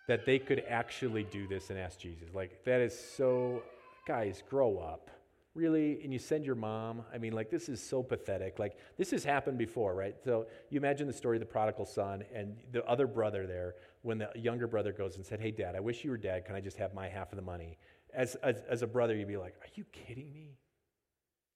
that 0.08 0.26
they 0.26 0.38
could 0.38 0.64
actually 0.68 1.24
do 1.24 1.46
this 1.46 1.70
and 1.70 1.78
ask 1.78 1.98
Jesus. 1.98 2.34
Like, 2.34 2.64
that 2.64 2.80
is 2.80 2.98
so, 2.98 3.62
guys, 4.06 4.42
grow 4.50 4.78
up. 4.78 5.08
Really? 5.54 6.00
And 6.04 6.12
you 6.12 6.18
send 6.18 6.46
your 6.46 6.54
mom? 6.54 7.02
I 7.12 7.18
mean, 7.18 7.32
like, 7.32 7.50
this 7.50 7.68
is 7.68 7.82
so 7.82 8.02
pathetic. 8.02 8.58
Like, 8.58 8.76
this 8.96 9.10
has 9.10 9.24
happened 9.24 9.58
before, 9.58 9.94
right? 9.94 10.14
So, 10.24 10.46
you 10.70 10.78
imagine 10.78 11.08
the 11.08 11.12
story 11.12 11.36
of 11.36 11.40
the 11.40 11.46
prodigal 11.46 11.86
son 11.86 12.22
and 12.32 12.56
the 12.70 12.84
other 12.86 13.08
brother 13.08 13.46
there, 13.46 13.74
when 14.02 14.18
the 14.18 14.30
younger 14.36 14.68
brother 14.68 14.92
goes 14.92 15.16
and 15.16 15.26
said, 15.26 15.40
Hey, 15.40 15.50
dad, 15.50 15.74
I 15.74 15.80
wish 15.80 16.04
you 16.04 16.10
were 16.10 16.16
dead. 16.16 16.44
Can 16.44 16.54
I 16.54 16.60
just 16.60 16.76
have 16.76 16.94
my 16.94 17.08
half 17.08 17.32
of 17.32 17.36
the 17.36 17.42
money? 17.42 17.78
As, 18.14 18.36
as, 18.36 18.62
as 18.68 18.82
a 18.82 18.86
brother, 18.86 19.16
you'd 19.16 19.26
be 19.26 19.36
like, 19.36 19.54
Are 19.60 19.70
you 19.74 19.84
kidding 19.90 20.32
me? 20.32 20.56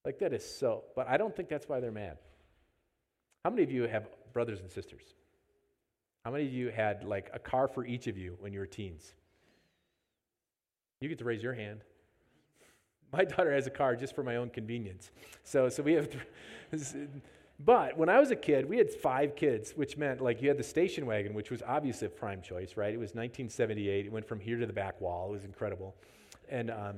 Like, 0.04 0.18
that 0.18 0.32
is 0.32 0.44
so. 0.44 0.84
But 0.96 1.08
I 1.08 1.16
don't 1.16 1.34
think 1.34 1.48
that's 1.48 1.68
why 1.68 1.78
they're 1.78 1.92
mad. 1.92 2.18
How 3.44 3.50
many 3.50 3.62
of 3.62 3.70
you 3.70 3.84
have 3.84 4.08
brothers 4.32 4.60
and 4.60 4.70
sisters? 4.70 5.14
How 6.24 6.30
many 6.30 6.46
of 6.46 6.52
you 6.52 6.70
had 6.70 7.04
like 7.04 7.30
a 7.34 7.38
car 7.38 7.68
for 7.68 7.84
each 7.84 8.06
of 8.06 8.16
you 8.16 8.36
when 8.40 8.52
you 8.52 8.58
were 8.58 8.66
teens? 8.66 9.14
You 11.00 11.08
get 11.08 11.18
to 11.18 11.24
raise 11.24 11.42
your 11.42 11.52
hand. 11.52 11.84
My 13.16 13.24
daughter 13.24 13.52
has 13.52 13.66
a 13.66 13.70
car 13.70 13.96
just 13.96 14.14
for 14.14 14.22
my 14.22 14.36
own 14.36 14.50
convenience. 14.50 15.10
So, 15.44 15.68
so 15.68 15.82
we 15.82 15.92
have. 15.94 16.08
But 17.64 17.96
when 17.96 18.08
I 18.08 18.18
was 18.18 18.32
a 18.32 18.36
kid, 18.36 18.68
we 18.68 18.78
had 18.78 18.90
five 18.90 19.36
kids, 19.36 19.72
which 19.76 19.96
meant 19.96 20.20
like 20.20 20.42
you 20.42 20.48
had 20.48 20.58
the 20.58 20.64
station 20.64 21.06
wagon, 21.06 21.34
which 21.34 21.50
was 21.50 21.62
obviously 21.66 22.06
a 22.06 22.10
prime 22.10 22.42
choice, 22.42 22.76
right? 22.76 22.92
It 22.92 22.98
was 22.98 23.10
1978. 23.10 24.06
It 24.06 24.12
went 24.12 24.26
from 24.26 24.40
here 24.40 24.58
to 24.58 24.66
the 24.66 24.72
back 24.72 25.00
wall. 25.00 25.28
It 25.28 25.32
was 25.32 25.44
incredible. 25.44 25.94
And 26.48 26.70
um, 26.70 26.96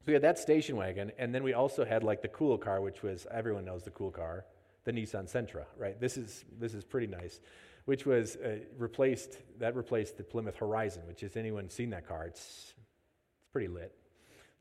so 0.00 0.04
we 0.06 0.12
had 0.12 0.22
that 0.22 0.38
station 0.38 0.76
wagon, 0.76 1.12
and 1.18 1.34
then 1.34 1.42
we 1.42 1.54
also 1.54 1.84
had 1.84 2.04
like 2.04 2.20
the 2.20 2.28
cool 2.28 2.58
car, 2.58 2.80
which 2.80 3.02
was 3.02 3.26
everyone 3.30 3.64
knows 3.64 3.82
the 3.84 3.90
cool 3.90 4.10
car, 4.10 4.44
the 4.84 4.92
Nissan 4.92 5.30
Sentra, 5.30 5.64
right? 5.78 5.98
This 5.98 6.18
is 6.18 6.44
this 6.60 6.74
is 6.74 6.84
pretty 6.84 7.06
nice, 7.06 7.40
which 7.86 8.04
was 8.04 8.36
uh, 8.36 8.58
replaced 8.76 9.38
that 9.58 9.74
replaced 9.74 10.18
the 10.18 10.24
Plymouth 10.24 10.56
Horizon, 10.56 11.02
which 11.06 11.22
has 11.22 11.36
anyone 11.36 11.70
seen 11.70 11.90
that 11.90 12.06
car? 12.06 12.26
It's 12.26 12.74
it's 13.40 13.48
pretty 13.50 13.68
lit. 13.68 13.94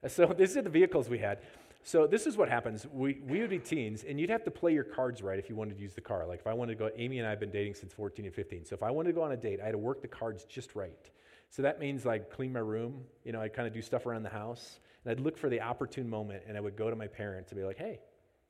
So 0.08 0.28
these 0.28 0.56
are 0.56 0.62
the 0.62 0.70
vehicles 0.70 1.10
we 1.10 1.18
had. 1.20 1.40
So 1.84 2.06
this 2.06 2.28
is 2.28 2.36
what 2.36 2.50
happens. 2.50 2.86
We, 2.92 3.22
we 3.26 3.40
would 3.40 3.50
be 3.50 3.60
teens, 3.60 4.04
and 4.04 4.20
you'd 4.20 4.30
have 4.30 4.44
to 4.44 4.52
play 4.52 4.74
your 4.74 4.84
cards 4.84 5.22
right 5.22 5.40
if 5.40 5.50
you 5.50 5.56
wanted 5.56 5.78
to 5.78 5.82
use 5.82 5.94
the 5.94 6.02
car. 6.02 6.28
Like 6.28 6.40
if 6.40 6.48
I 6.48 6.54
wanted 6.54 6.74
to 6.74 6.78
go, 6.78 6.92
Amy 6.98 7.20
and 7.20 7.26
I 7.28 7.30
have 7.30 7.40
been 7.40 7.50
dating 7.50 7.76
since 7.76 7.94
14 7.94 8.26
and 8.26 8.34
15. 8.36 8.66
So 8.66 8.76
if 8.76 8.84
I 8.84 8.92
wanted 8.92 9.10
to 9.10 9.14
go 9.14 9.24
on 9.24 9.32
a 9.32 9.38
date, 9.38 9.60
I 9.62 9.66
had 9.66 9.72
to 9.72 9.78
work 9.78 10.02
the 10.02 10.08
cards 10.08 10.44
just 10.44 10.76
right. 10.76 11.10
So 11.50 11.62
that 11.62 11.80
means 11.80 12.06
like 12.06 12.30
clean 12.30 12.52
my 12.52 12.60
room. 12.60 13.06
You 13.24 13.32
know, 13.32 13.42
I'd 13.42 13.54
kind 13.54 13.68
of 13.68 13.74
do 13.74 13.82
stuff 13.82 14.06
around 14.06 14.24
the 14.24 14.30
house, 14.30 14.80
and 15.04 15.12
I'd 15.12 15.22
look 15.22 15.38
for 15.38 15.50
the 15.50 15.62
opportune 15.62 16.10
moment, 16.10 16.44
and 16.46 16.58
I 16.58 16.60
would 16.60 16.76
go 16.76 16.90
to 16.90 16.96
my 16.96 17.08
parents 17.08 17.52
and 17.52 17.60
be 17.60 17.66
like, 17.66 17.78
"Hey, 17.78 18.00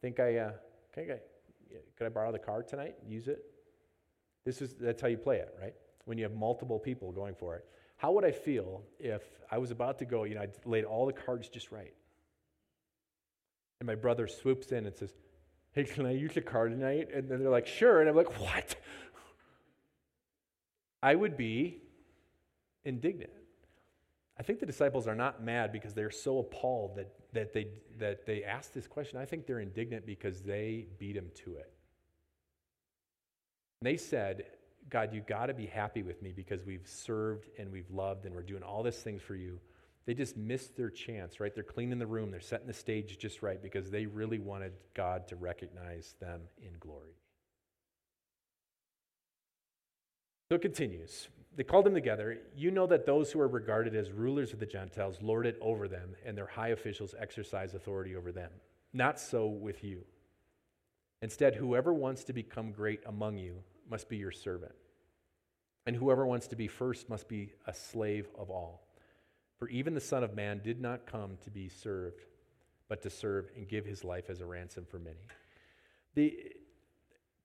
think 0.01 0.19
I, 0.19 0.37
uh, 0.37 0.51
I, 0.97 1.01
could 1.95 2.07
I 2.07 2.09
borrow 2.09 2.31
the 2.31 2.39
car 2.39 2.63
tonight? 2.63 2.95
Use 3.07 3.27
it." 3.27 3.45
This 4.45 4.63
is 4.63 4.73
that's 4.73 5.01
how 5.01 5.09
you 5.09 5.17
play 5.17 5.37
it, 5.37 5.55
right? 5.61 5.75
When 6.05 6.17
you 6.17 6.23
have 6.23 6.33
multiple 6.33 6.79
people 6.79 7.11
going 7.11 7.35
for 7.35 7.55
it. 7.55 7.65
How 7.97 8.11
would 8.11 8.25
I 8.25 8.31
feel 8.31 8.83
if 8.99 9.23
I 9.51 9.57
was 9.57 9.71
about 9.71 9.99
to 9.99 10.05
go? 10.05 10.23
You 10.23 10.35
know, 10.35 10.41
I 10.41 10.47
laid 10.65 10.85
all 10.85 11.05
the 11.05 11.13
cards 11.13 11.49
just 11.49 11.71
right 11.71 11.93
and 13.79 13.87
my 13.87 13.95
brother 13.95 14.27
swoops 14.27 14.71
in 14.71 14.85
and 14.85 14.95
says, 14.95 15.13
Hey, 15.73 15.83
can 15.83 16.05
I 16.05 16.11
use 16.11 16.35
your 16.35 16.43
car 16.43 16.69
tonight? 16.69 17.09
And 17.13 17.29
then 17.29 17.39
they're 17.39 17.49
like, 17.49 17.67
Sure. 17.67 18.01
And 18.01 18.09
I'm 18.09 18.15
like, 18.15 18.39
What? 18.39 18.75
I 21.03 21.13
would 21.13 21.37
be 21.37 21.81
indignant. 22.83 23.31
I 24.39 24.43
think 24.43 24.59
the 24.59 24.65
disciples 24.65 25.07
are 25.07 25.15
not 25.15 25.43
mad 25.43 25.71
because 25.71 25.93
they're 25.93 26.11
so 26.11 26.39
appalled 26.39 26.95
that, 26.95 27.11
that, 27.33 27.53
they, 27.53 27.67
that 27.97 28.25
they 28.25 28.43
asked 28.43 28.73
this 28.73 28.87
question. 28.87 29.19
I 29.19 29.25
think 29.25 29.45
they're 29.45 29.59
indignant 29.59 30.05
because 30.05 30.41
they 30.41 30.87
beat 30.99 31.15
him 31.15 31.29
to 31.43 31.57
it. 31.57 31.71
And 33.81 33.87
they 33.87 33.97
said, 33.97 34.45
God, 34.89 35.13
you 35.13 35.21
got 35.21 35.47
to 35.47 35.53
be 35.53 35.65
happy 35.65 36.03
with 36.03 36.21
me 36.21 36.31
because 36.31 36.63
we've 36.65 36.87
served 36.87 37.49
and 37.57 37.71
we've 37.71 37.89
loved 37.91 38.25
and 38.25 38.33
we're 38.33 38.41
doing 38.41 38.63
all 38.63 38.83
these 38.83 38.95
things 38.95 39.21
for 39.21 39.35
you. 39.35 39.59
They 40.05 40.13
just 40.13 40.37
missed 40.37 40.77
their 40.77 40.89
chance, 40.89 41.41
right? 41.41 41.53
They're 41.53 41.63
cleaning 41.63 41.99
the 41.99 42.07
room, 42.07 42.31
they're 42.31 42.39
setting 42.39 42.67
the 42.67 42.73
stage 42.73 43.17
just 43.17 43.41
right 43.41 43.61
because 43.61 43.91
they 43.91 44.05
really 44.05 44.39
wanted 44.39 44.71
God 44.93 45.27
to 45.27 45.35
recognize 45.35 46.15
them 46.21 46.41
in 46.61 46.71
glory. 46.79 47.17
So 50.49 50.55
it 50.55 50.61
continues. 50.61 51.27
They 51.57 51.63
called 51.63 51.85
them 51.85 51.93
together. 51.93 52.37
You 52.55 52.71
know 52.71 52.87
that 52.87 53.05
those 53.05 53.31
who 53.31 53.41
are 53.41 53.49
regarded 53.49 53.95
as 53.95 54.11
rulers 54.11 54.53
of 54.53 54.59
the 54.59 54.65
Gentiles 54.65 55.17
lord 55.21 55.45
it 55.45 55.57
over 55.59 55.89
them, 55.89 56.15
and 56.25 56.37
their 56.37 56.47
high 56.47 56.69
officials 56.69 57.13
exercise 57.19 57.73
authority 57.73 58.15
over 58.15 58.31
them. 58.31 58.51
Not 58.93 59.19
so 59.19 59.47
with 59.47 59.83
you. 59.83 60.05
Instead, 61.21 61.55
whoever 61.55 61.93
wants 61.93 62.23
to 62.25 62.33
become 62.33 62.71
great 62.71 63.01
among 63.05 63.37
you 63.37 63.63
must 63.89 64.09
be 64.09 64.17
your 64.17 64.31
servant. 64.31 64.75
And 65.85 65.95
whoever 65.95 66.25
wants 66.25 66.47
to 66.47 66.55
be 66.55 66.67
first 66.67 67.09
must 67.09 67.27
be 67.27 67.53
a 67.65 67.73
slave 67.73 68.27
of 68.37 68.49
all. 68.49 68.87
For 69.57 69.69
even 69.69 69.93
the 69.93 70.01
Son 70.01 70.23
of 70.23 70.35
Man 70.35 70.61
did 70.63 70.81
not 70.81 71.05
come 71.05 71.37
to 71.43 71.49
be 71.49 71.69
served, 71.69 72.25
but 72.89 73.01
to 73.03 73.09
serve 73.09 73.49
and 73.55 73.67
give 73.67 73.85
his 73.85 74.03
life 74.03 74.29
as 74.29 74.41
a 74.41 74.45
ransom 74.45 74.85
for 74.85 74.99
many. 74.99 75.17
The, 76.15 76.35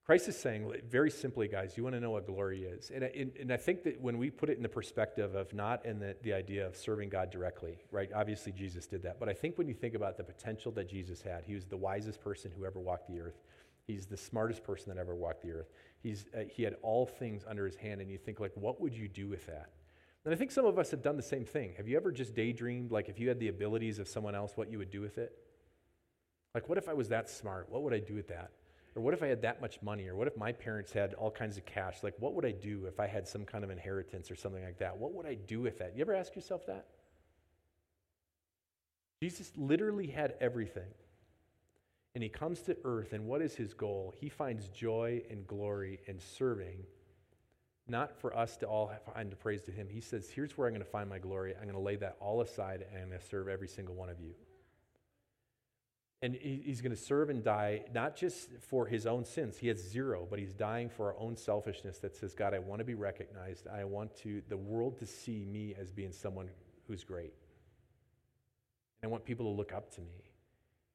Christ 0.05 0.27
is 0.27 0.37
saying, 0.37 0.69
very 0.89 1.09
simply, 1.09 1.47
guys, 1.47 1.77
you 1.77 1.83
want 1.83 1.95
to 1.95 2.01
know 2.01 2.11
what 2.11 2.27
glory 2.27 2.63
is. 2.63 2.91
And, 2.93 3.05
and, 3.05 3.31
and, 3.39 3.53
I 3.53 3.57
think 3.57 3.83
that 3.83 4.01
when 4.01 4.17
we 4.17 4.29
put 4.29 4.49
it 4.49 4.57
in 4.57 4.63
the 4.63 4.67
perspective 4.67 5.33
of 5.33 5.53
not 5.53 5.85
in 5.85 5.97
the, 5.97 6.17
the 6.23 6.33
idea 6.33 6.67
of 6.67 6.75
serving 6.75 7.07
God 7.07 7.31
directly, 7.31 7.77
right? 7.89 8.09
Obviously, 8.13 8.51
Jesus 8.51 8.85
did 8.85 9.01
that. 9.03 9.17
But 9.17 9.29
I 9.29 9.33
think 9.33 9.57
when 9.57 9.69
you 9.69 9.73
think 9.73 9.95
about 9.95 10.17
the 10.17 10.23
potential 10.23 10.73
that 10.73 10.89
Jesus 10.89 11.21
had, 11.21 11.45
he 11.45 11.53
was 11.53 11.65
the 11.65 11.77
wisest 11.77 12.21
person 12.21 12.51
who 12.57 12.65
ever 12.65 12.79
walked 12.79 13.07
the 13.07 13.21
earth. 13.21 13.39
He's 13.87 14.05
the 14.05 14.17
smartest 14.17 14.63
person 14.63 14.93
that 14.93 14.99
ever 14.99 15.15
walked 15.15 15.41
the 15.41 15.51
earth. 15.51 15.71
He's, 16.01 16.25
uh, 16.35 16.43
he 16.49 16.63
had 16.63 16.77
all 16.81 17.05
things 17.05 17.43
under 17.47 17.65
his 17.65 17.75
hand. 17.75 18.01
And 18.01 18.09
you 18.09 18.17
think, 18.17 18.39
like, 18.39 18.53
what 18.55 18.79
would 18.79 18.95
you 18.95 19.07
do 19.07 19.27
with 19.27 19.45
that? 19.47 19.69
And 20.25 20.33
I 20.33 20.37
think 20.37 20.51
some 20.51 20.65
of 20.65 20.79
us 20.79 20.91
have 20.91 21.01
done 21.01 21.17
the 21.17 21.23
same 21.23 21.43
thing. 21.43 21.73
Have 21.75 21.87
you 21.87 21.97
ever 21.97 22.11
just 22.11 22.33
daydreamed, 22.33 22.91
like 22.91 23.09
if 23.09 23.19
you 23.19 23.27
had 23.27 23.39
the 23.39 23.49
abilities 23.49 23.99
of 23.99 24.07
someone 24.07 24.35
else, 24.35 24.53
what 24.55 24.71
you 24.71 24.77
would 24.77 24.89
do 24.89 25.01
with 25.01 25.17
it? 25.17 25.37
Like, 26.53 26.69
what 26.69 26.77
if 26.77 26.87
I 26.87 26.93
was 26.93 27.09
that 27.09 27.29
smart? 27.29 27.67
What 27.69 27.83
would 27.83 27.93
I 27.93 27.99
do 27.99 28.13
with 28.13 28.29
that? 28.29 28.51
Or 28.95 29.01
what 29.01 29.13
if 29.13 29.23
I 29.23 29.27
had 29.27 29.41
that 29.41 29.59
much 29.59 29.81
money? 29.81 30.07
Or 30.07 30.15
what 30.15 30.27
if 30.27 30.37
my 30.37 30.51
parents 30.51 30.93
had 30.93 31.13
all 31.15 31.31
kinds 31.31 31.57
of 31.57 31.65
cash? 31.65 32.03
Like, 32.03 32.13
what 32.19 32.35
would 32.35 32.45
I 32.45 32.51
do 32.51 32.85
if 32.85 32.99
I 32.99 33.07
had 33.07 33.27
some 33.27 33.43
kind 33.43 33.63
of 33.63 33.69
inheritance 33.69 34.31
or 34.31 34.35
something 34.35 34.63
like 34.63 34.77
that? 34.77 34.95
What 34.95 35.13
would 35.13 35.25
I 35.25 35.33
do 35.33 35.59
with 35.59 35.79
that? 35.79 35.95
You 35.95 36.01
ever 36.01 36.13
ask 36.13 36.35
yourself 36.35 36.65
that? 36.67 36.85
Jesus 39.21 39.51
literally 39.57 40.07
had 40.07 40.35
everything. 40.39 40.89
And 42.15 42.23
he 42.23 42.29
comes 42.29 42.61
to 42.61 42.77
earth, 42.83 43.13
and 43.13 43.25
what 43.25 43.41
is 43.41 43.55
his 43.55 43.73
goal? 43.73 44.13
He 44.19 44.29
finds 44.29 44.67
joy 44.69 45.23
and 45.29 45.47
glory 45.47 45.99
in 46.05 46.19
serving 46.19 46.85
not 47.87 48.17
for 48.19 48.35
us 48.37 48.55
to 48.57 48.65
all 48.65 48.91
find 49.13 49.31
the 49.31 49.35
praise 49.35 49.63
to 49.63 49.71
him. 49.71 49.87
He 49.89 49.99
says, 49.99 50.29
Here's 50.29 50.57
where 50.57 50.67
I'm 50.67 50.73
going 50.73 50.85
to 50.85 50.89
find 50.89 51.09
my 51.09 51.19
glory. 51.19 51.53
I'm 51.55 51.63
going 51.63 51.73
to 51.73 51.79
lay 51.79 51.97
that 51.97 52.15
all 52.19 52.41
aside 52.41 52.85
and 52.89 53.01
I'm 53.01 53.09
going 53.09 53.19
to 53.19 53.25
serve 53.25 53.47
every 53.47 53.67
single 53.67 53.95
one 53.95 54.09
of 54.09 54.19
you. 54.19 54.33
And 56.21 56.35
he's 56.35 56.79
going 56.79 56.95
to 56.95 57.01
serve 57.01 57.29
and 57.29 57.43
die 57.43 57.81
not 57.93 58.15
just 58.15 58.49
for 58.61 58.87
his 58.87 59.05
own 59.05 59.25
sins. 59.25 59.57
He 59.57 59.67
has 59.67 59.77
zero, 59.77 60.25
but 60.29 60.39
he's 60.39 60.53
dying 60.53 60.87
for 60.87 61.07
our 61.07 61.19
own 61.19 61.35
selfishness 61.35 61.97
that 61.99 62.15
says, 62.15 62.33
God, 62.33 62.53
I 62.53 62.59
want 62.59 62.79
to 62.79 62.85
be 62.85 62.93
recognized. 62.93 63.67
I 63.67 63.83
want 63.83 64.15
to 64.19 64.41
the 64.47 64.55
world 64.55 64.99
to 64.99 65.05
see 65.05 65.43
me 65.43 65.75
as 65.77 65.91
being 65.91 66.13
someone 66.13 66.49
who's 66.87 67.03
great. 67.03 67.33
And 69.01 69.09
I 69.09 69.11
want 69.11 69.25
people 69.25 69.47
to 69.47 69.57
look 69.57 69.73
up 69.73 69.93
to 69.95 70.01
me. 70.01 70.23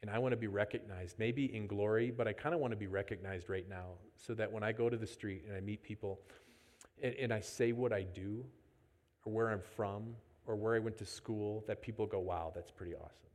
And 0.02 0.10
I 0.10 0.18
want 0.18 0.32
to 0.32 0.36
be 0.36 0.46
recognized, 0.46 1.18
maybe 1.18 1.54
in 1.54 1.66
glory, 1.66 2.10
but 2.10 2.28
I 2.28 2.32
kind 2.32 2.54
of 2.54 2.60
want 2.60 2.72
to 2.72 2.76
be 2.76 2.86
recognized 2.86 3.48
right 3.48 3.68
now 3.68 3.94
so 4.16 4.32
that 4.34 4.50
when 4.50 4.62
I 4.62 4.72
go 4.72 4.88
to 4.88 4.96
the 4.96 5.06
street 5.06 5.44
and 5.46 5.56
I 5.56 5.60
meet 5.60 5.82
people, 5.82 6.20
and, 7.02 7.14
and 7.14 7.32
I 7.32 7.40
say 7.40 7.72
what 7.72 7.92
I 7.92 8.02
do 8.02 8.44
or 9.24 9.32
where 9.32 9.50
I'm 9.50 9.62
from 9.76 10.14
or 10.46 10.56
where 10.56 10.76
I 10.76 10.78
went 10.78 10.98
to 10.98 11.06
school, 11.06 11.64
that 11.66 11.82
people 11.82 12.06
go, 12.06 12.20
wow, 12.20 12.52
that's 12.54 12.70
pretty 12.70 12.94
awesome. 12.94 13.28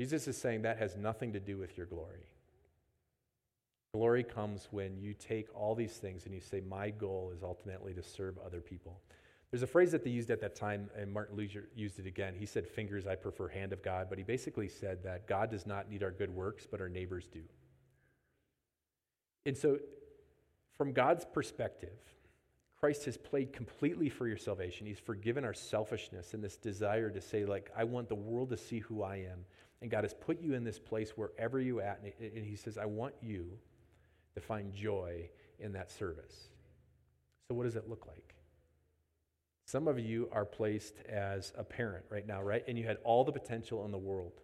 Jesus 0.00 0.26
is 0.26 0.36
saying 0.36 0.62
that 0.62 0.78
has 0.78 0.96
nothing 0.96 1.32
to 1.32 1.40
do 1.40 1.58
with 1.58 1.76
your 1.76 1.86
glory. 1.86 2.26
Glory 3.94 4.24
comes 4.24 4.68
when 4.70 4.98
you 4.98 5.12
take 5.12 5.46
all 5.54 5.74
these 5.74 5.92
things 5.92 6.24
and 6.24 6.34
you 6.34 6.40
say, 6.40 6.62
My 6.62 6.88
goal 6.88 7.30
is 7.36 7.42
ultimately 7.42 7.92
to 7.92 8.02
serve 8.02 8.38
other 8.44 8.60
people. 8.60 9.00
There's 9.52 9.62
a 9.62 9.66
phrase 9.66 9.92
that 9.92 10.02
they 10.02 10.10
used 10.10 10.30
at 10.30 10.40
that 10.40 10.56
time, 10.56 10.88
and 10.96 11.12
Martin 11.12 11.36
Luther 11.36 11.68
used 11.76 11.98
it 11.98 12.06
again. 12.06 12.34
He 12.34 12.46
said, 12.46 12.66
Fingers, 12.66 13.06
I 13.06 13.16
prefer 13.16 13.48
hand 13.48 13.74
of 13.74 13.82
God. 13.82 14.06
But 14.08 14.16
he 14.16 14.24
basically 14.24 14.66
said 14.66 15.04
that 15.04 15.28
God 15.28 15.50
does 15.50 15.66
not 15.66 15.90
need 15.90 16.02
our 16.02 16.10
good 16.10 16.30
works, 16.30 16.66
but 16.68 16.80
our 16.80 16.88
neighbors 16.88 17.28
do. 17.30 17.42
And 19.44 19.56
so 19.56 19.78
from 20.78 20.94
God's 20.94 21.26
perspective, 21.26 21.98
Christ 22.80 23.04
has 23.04 23.18
played 23.18 23.52
completely 23.52 24.08
for 24.08 24.26
your 24.26 24.38
salvation. 24.38 24.86
He's 24.86 24.98
forgiven 24.98 25.44
our 25.44 25.52
selfishness 25.52 26.32
and 26.32 26.42
this 26.42 26.56
desire 26.56 27.10
to 27.10 27.20
say, 27.20 27.44
like, 27.44 27.70
I 27.76 27.84
want 27.84 28.08
the 28.08 28.14
world 28.14 28.48
to 28.50 28.56
see 28.56 28.78
who 28.78 29.02
I 29.02 29.16
am. 29.16 29.44
And 29.82 29.90
God 29.90 30.04
has 30.04 30.14
put 30.14 30.40
you 30.40 30.54
in 30.54 30.64
this 30.64 30.78
place 30.78 31.10
wherever 31.10 31.60
you 31.60 31.80
at. 31.80 32.02
And 32.18 32.44
He 32.44 32.56
says, 32.56 32.78
I 32.78 32.86
want 32.86 33.14
you 33.20 33.58
to 34.34 34.40
find 34.40 34.72
joy 34.72 35.28
in 35.60 35.72
that 35.72 35.90
service. 35.90 36.48
So, 37.48 37.54
what 37.54 37.64
does 37.64 37.76
it 37.76 37.86
look 37.86 38.06
like? 38.06 38.34
Some 39.72 39.88
of 39.88 39.98
you 39.98 40.28
are 40.32 40.44
placed 40.44 40.96
as 41.08 41.54
a 41.56 41.64
parent 41.64 42.04
right 42.10 42.26
now, 42.26 42.42
right? 42.42 42.62
And 42.68 42.76
you 42.76 42.84
had 42.84 42.98
all 43.04 43.24
the 43.24 43.32
potential 43.32 43.86
in 43.86 43.90
the 43.90 43.96
world 43.96 44.42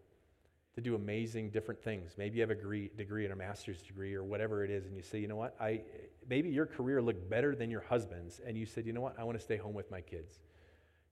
to 0.74 0.80
do 0.80 0.94
amazing 0.94 1.50
different 1.50 1.82
things. 1.82 2.14
Maybe 2.16 2.36
you 2.36 2.40
have 2.40 2.50
a 2.50 2.54
degree, 2.54 2.90
degree 2.96 3.24
and 3.24 3.34
a 3.34 3.36
master's 3.36 3.82
degree 3.82 4.14
or 4.14 4.24
whatever 4.24 4.64
it 4.64 4.70
is, 4.70 4.86
and 4.86 4.96
you 4.96 5.02
say, 5.02 5.18
you 5.18 5.28
know 5.28 5.36
what, 5.36 5.54
I 5.60 5.82
maybe 6.30 6.48
your 6.48 6.64
career 6.64 7.02
looked 7.02 7.28
better 7.28 7.54
than 7.54 7.70
your 7.70 7.82
husband's, 7.82 8.40
and 8.46 8.56
you 8.56 8.64
said, 8.64 8.86
you 8.86 8.94
know 8.94 9.02
what, 9.02 9.18
I 9.18 9.24
want 9.24 9.36
to 9.36 9.44
stay 9.44 9.58
home 9.58 9.74
with 9.74 9.90
my 9.90 10.00
kids. 10.00 10.40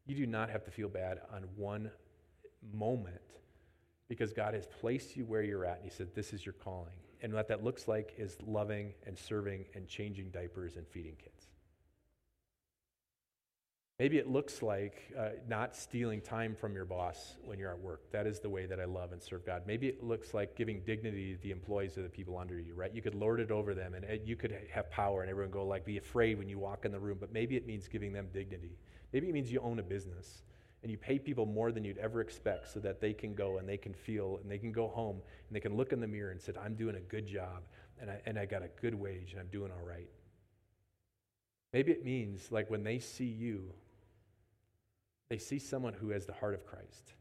You 0.07 0.15
do 0.15 0.27
not 0.27 0.49
have 0.49 0.65
to 0.65 0.71
feel 0.71 0.89
bad 0.89 1.21
on 1.35 1.43
one 1.55 1.91
moment 2.73 3.21
because 4.09 4.33
God 4.33 4.55
has 4.55 4.67
placed 4.81 5.15
you 5.15 5.27
where 5.27 5.43
you're 5.43 5.67
at, 5.67 5.77
and 5.83 5.85
He 5.85 5.95
said, 5.95 6.15
this 6.15 6.33
is 6.33 6.47
your 6.47 6.55
calling. 6.55 6.97
And 7.21 7.35
what 7.35 7.49
that 7.49 7.63
looks 7.63 7.87
like 7.87 8.15
is 8.17 8.39
loving 8.47 8.95
and 9.07 9.19
serving 9.19 9.67
and 9.75 9.87
changing 9.87 10.31
diapers 10.31 10.77
and 10.77 10.89
feeding 10.89 11.17
kids. 11.23 11.49
Maybe 13.99 14.19
it 14.19 14.29
looks 14.29 14.63
like 14.63 15.11
uh, 15.19 15.31
not 15.49 15.75
stealing 15.75 16.21
time 16.21 16.55
from 16.55 16.75
your 16.75 16.85
boss 16.85 17.37
when 17.47 17.59
you're 17.59 17.71
at 17.71 17.81
work. 17.81 18.13
That 18.13 18.27
is 18.27 18.41
the 18.41 18.51
way 18.51 18.67
that 18.67 18.79
I 18.79 18.85
love 18.85 19.13
and 19.13 19.23
serve 19.23 19.47
God. 19.47 19.63
Maybe 19.67 19.89
it 19.89 20.05
looks 20.05 20.35
like 20.35 20.55
giving 20.55 20.81
dignity 20.81 21.35
to 21.35 21.43
the 21.43 21.51
employees 21.51 21.97
or 21.97 22.03
the 22.03 22.11
people 22.11 22.37
under 22.37 22.61
you, 22.61 22.75
right? 22.75 22.95
You 22.95 23.01
could 23.01 23.15
lord 23.15 23.41
it 23.41 23.51
over 23.51 23.75
them 23.75 23.95
and 23.95 24.05
you 24.29 24.37
could 24.37 24.55
have 24.71 24.91
power 24.91 25.23
and 25.23 25.31
everyone 25.31 25.51
go 25.51 25.65
like 25.65 25.87
be 25.87 25.97
afraid 25.97 26.37
when 26.37 26.47
you 26.47 26.59
walk 26.59 26.85
in 26.85 26.93
the 26.93 26.99
room, 26.99 27.17
but 27.19 27.33
maybe 27.33 27.57
it 27.57 27.67
means 27.67 27.89
giving 27.89 28.13
them 28.13 28.29
dignity. 28.35 28.77
Maybe 29.15 29.31
it 29.31 29.33
means 29.33 29.51
you 29.51 29.61
own 29.61 29.79
a 29.79 29.83
business 29.83 30.43
and 30.83 30.91
you 30.93 30.99
pay 30.99 31.19
people 31.19 31.47
more 31.47 31.73
than 31.73 31.83
you'd 31.83 31.97
ever 31.97 32.21
expect 32.21 32.71
so 32.71 32.81
that 32.81 33.01
they 33.01 33.15
can 33.15 33.35
go 33.35 33.57
and 33.57 33.67
they 33.67 33.79
can 33.79 33.95
feel 33.95 34.41
and 34.43 34.51
they 34.51 34.59
can 34.59 34.73
go 34.73 34.89
home 34.89 35.23
and 35.49 35.57
they 35.57 35.61
can 35.61 35.75
look 35.75 35.95
in 35.95 36.01
the 36.01 36.07
mirror 36.07 36.33
and 36.33 36.41
say, 36.41 36.53
I'm 36.63 36.75
doing 36.75 36.97
a 36.97 37.01
good 37.01 37.27
job 37.27 37.63
and 37.99 38.11
I, 38.11 38.21
and 38.27 38.39
I 38.39 38.45
got 38.45 38.63
a 38.63 38.69
good 38.83 38.95
wage 38.95 39.33
and 39.33 39.41
I'm 39.41 39.49
doing 39.49 39.73
all 39.73 39.87
right. 39.87 40.11
Maybe 41.73 41.93
it 41.93 42.05
means 42.05 42.53
like 42.53 42.71
when 42.71 42.85
they 42.85 42.99
see 42.99 43.25
you, 43.25 43.73
they 45.29 45.39
see 45.39 45.59
someone 45.59 45.95
who 45.95 46.11
has 46.11 46.27
the 46.27 46.33
heart 46.33 46.55
of 46.55 46.67
Christ 46.67 47.15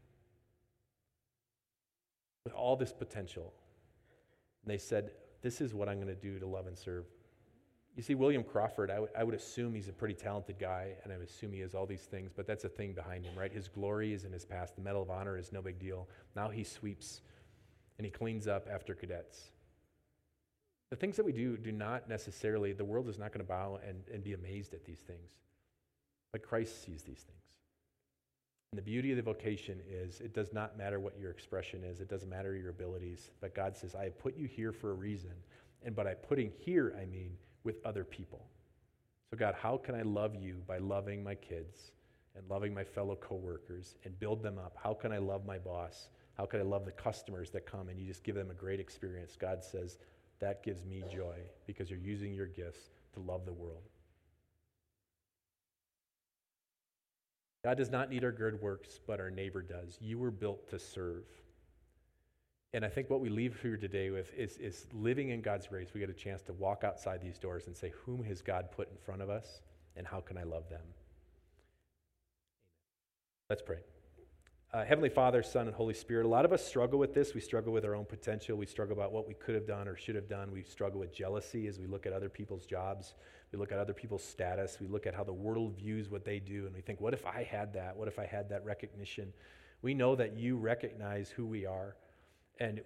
with 2.44 2.54
all 2.54 2.76
this 2.76 2.92
potential. 2.92 3.52
And 4.62 4.72
they 4.72 4.78
said, 4.78 5.10
This 5.42 5.60
is 5.60 5.74
what 5.74 5.88
I'm 5.88 5.96
going 5.96 6.06
to 6.08 6.14
do 6.14 6.38
to 6.38 6.46
love 6.46 6.66
and 6.66 6.78
serve. 6.78 7.06
You 7.96 8.02
see, 8.02 8.14
William 8.14 8.44
Crawford, 8.44 8.90
I, 8.90 8.96
w- 8.96 9.12
I 9.18 9.24
would 9.24 9.34
assume 9.34 9.74
he's 9.74 9.88
a 9.88 9.92
pretty 9.92 10.14
talented 10.14 10.58
guy, 10.58 10.90
and 11.02 11.12
I 11.12 11.16
assume 11.16 11.52
he 11.52 11.60
has 11.60 11.74
all 11.74 11.86
these 11.86 12.02
things, 12.02 12.30
but 12.36 12.46
that's 12.46 12.64
a 12.64 12.68
thing 12.68 12.92
behind 12.92 13.24
him, 13.24 13.36
right? 13.36 13.50
His 13.50 13.68
glory 13.68 14.12
is 14.12 14.24
in 14.24 14.32
his 14.32 14.44
past. 14.44 14.76
The 14.76 14.82
Medal 14.82 15.00
of 15.00 15.10
Honor 15.10 15.38
is 15.38 15.50
no 15.50 15.62
big 15.62 15.78
deal. 15.78 16.06
Now 16.36 16.50
he 16.50 16.62
sweeps 16.62 17.22
and 17.98 18.04
he 18.04 18.10
cleans 18.10 18.46
up 18.46 18.68
after 18.70 18.94
cadets. 18.94 19.50
The 20.90 20.96
things 20.96 21.16
that 21.16 21.24
we 21.24 21.32
do 21.32 21.56
do 21.56 21.72
not 21.72 22.08
necessarily, 22.08 22.72
the 22.72 22.84
world 22.84 23.08
is 23.08 23.18
not 23.18 23.32
going 23.32 23.44
to 23.44 23.48
bow 23.48 23.80
and, 23.86 24.04
and 24.12 24.22
be 24.22 24.34
amazed 24.34 24.74
at 24.74 24.84
these 24.84 25.00
things. 25.00 25.30
But 26.32 26.42
Christ 26.42 26.84
sees 26.84 27.02
these 27.02 27.22
things. 27.22 27.45
And 28.76 28.84
the 28.84 28.90
beauty 28.90 29.10
of 29.10 29.16
the 29.16 29.22
vocation 29.22 29.80
is 29.88 30.20
it 30.20 30.34
does 30.34 30.52
not 30.52 30.76
matter 30.76 31.00
what 31.00 31.18
your 31.18 31.30
expression 31.30 31.82
is, 31.82 32.00
it 32.00 32.10
doesn't 32.10 32.28
matter 32.28 32.54
your 32.54 32.68
abilities. 32.68 33.30
But 33.40 33.54
God 33.54 33.74
says, 33.74 33.94
I 33.94 34.04
have 34.04 34.18
put 34.18 34.36
you 34.36 34.46
here 34.46 34.70
for 34.70 34.90
a 34.90 34.92
reason. 34.92 35.30
And 35.82 35.96
by 35.96 36.12
putting 36.12 36.52
here, 36.58 36.94
I 37.00 37.06
mean 37.06 37.38
with 37.64 37.76
other 37.86 38.04
people. 38.04 38.44
So, 39.30 39.38
God, 39.38 39.54
how 39.58 39.78
can 39.78 39.94
I 39.94 40.02
love 40.02 40.34
you 40.34 40.62
by 40.66 40.76
loving 40.76 41.24
my 41.24 41.34
kids 41.34 41.90
and 42.36 42.46
loving 42.50 42.74
my 42.74 42.84
fellow 42.84 43.16
coworkers 43.16 43.94
and 44.04 44.20
build 44.20 44.42
them 44.42 44.58
up? 44.58 44.76
How 44.76 44.92
can 44.92 45.10
I 45.10 45.18
love 45.18 45.46
my 45.46 45.56
boss? 45.56 46.10
How 46.36 46.44
can 46.44 46.60
I 46.60 46.64
love 46.64 46.84
the 46.84 46.92
customers 46.92 47.48
that 47.52 47.64
come 47.64 47.88
and 47.88 47.98
you 47.98 48.06
just 48.06 48.24
give 48.24 48.34
them 48.34 48.50
a 48.50 48.54
great 48.54 48.78
experience? 48.78 49.38
God 49.40 49.64
says, 49.64 49.96
that 50.38 50.62
gives 50.62 50.84
me 50.84 51.02
joy 51.10 51.38
because 51.66 51.88
you're 51.88 51.98
using 51.98 52.34
your 52.34 52.46
gifts 52.46 52.90
to 53.14 53.20
love 53.20 53.46
the 53.46 53.54
world. 53.54 53.88
God 57.66 57.78
does 57.78 57.90
not 57.90 58.10
need 58.10 58.22
our 58.22 58.30
good 58.30 58.62
works, 58.62 59.00
but 59.08 59.18
our 59.18 59.28
neighbor 59.28 59.60
does. 59.60 59.98
You 60.00 60.20
were 60.20 60.30
built 60.30 60.70
to 60.70 60.78
serve. 60.78 61.24
And 62.72 62.84
I 62.84 62.88
think 62.88 63.10
what 63.10 63.20
we 63.20 63.28
leave 63.28 63.58
here 63.60 63.76
today 63.76 64.10
with 64.10 64.32
is, 64.34 64.56
is 64.58 64.86
living 64.92 65.30
in 65.30 65.42
God's 65.42 65.66
grace. 65.66 65.88
We 65.92 65.98
get 65.98 66.08
a 66.08 66.12
chance 66.12 66.42
to 66.42 66.52
walk 66.52 66.84
outside 66.84 67.20
these 67.20 67.40
doors 67.40 67.66
and 67.66 67.76
say, 67.76 67.92
Whom 68.04 68.22
has 68.22 68.40
God 68.40 68.70
put 68.70 68.88
in 68.88 68.96
front 68.96 69.20
of 69.20 69.30
us, 69.30 69.62
and 69.96 70.06
how 70.06 70.20
can 70.20 70.38
I 70.38 70.44
love 70.44 70.68
them? 70.68 70.84
Let's 73.50 73.62
pray. 73.62 73.78
Uh, 74.72 74.84
Heavenly 74.84 75.08
Father, 75.08 75.42
Son, 75.44 75.68
and 75.68 75.76
Holy 75.76 75.94
Spirit, 75.94 76.26
a 76.26 76.28
lot 76.28 76.44
of 76.44 76.52
us 76.52 76.66
struggle 76.66 76.98
with 76.98 77.14
this. 77.14 77.34
We 77.34 77.40
struggle 77.40 77.72
with 77.72 77.84
our 77.84 77.94
own 77.94 78.04
potential. 78.04 78.58
We 78.58 78.66
struggle 78.66 78.96
about 78.96 79.12
what 79.12 79.28
we 79.28 79.34
could 79.34 79.54
have 79.54 79.66
done 79.66 79.86
or 79.86 79.96
should 79.96 80.16
have 80.16 80.28
done. 80.28 80.50
We 80.50 80.64
struggle 80.64 80.98
with 80.98 81.14
jealousy 81.14 81.68
as 81.68 81.78
we 81.78 81.86
look 81.86 82.04
at 82.04 82.12
other 82.12 82.28
people's 82.28 82.66
jobs. 82.66 83.14
We 83.52 83.60
look 83.60 83.70
at 83.70 83.78
other 83.78 83.94
people's 83.94 84.24
status. 84.24 84.78
We 84.80 84.88
look 84.88 85.06
at 85.06 85.14
how 85.14 85.22
the 85.22 85.32
world 85.32 85.76
views 85.76 86.10
what 86.10 86.24
they 86.24 86.40
do, 86.40 86.66
and 86.66 86.74
we 86.74 86.80
think, 86.80 87.00
what 87.00 87.14
if 87.14 87.24
I 87.24 87.44
had 87.44 87.72
that? 87.74 87.96
What 87.96 88.08
if 88.08 88.18
I 88.18 88.26
had 88.26 88.48
that 88.50 88.64
recognition? 88.64 89.32
We 89.82 89.94
know 89.94 90.16
that 90.16 90.36
you 90.36 90.56
recognize 90.56 91.30
who 91.30 91.46
we 91.46 91.64
are, 91.64 91.96
and 92.58 92.80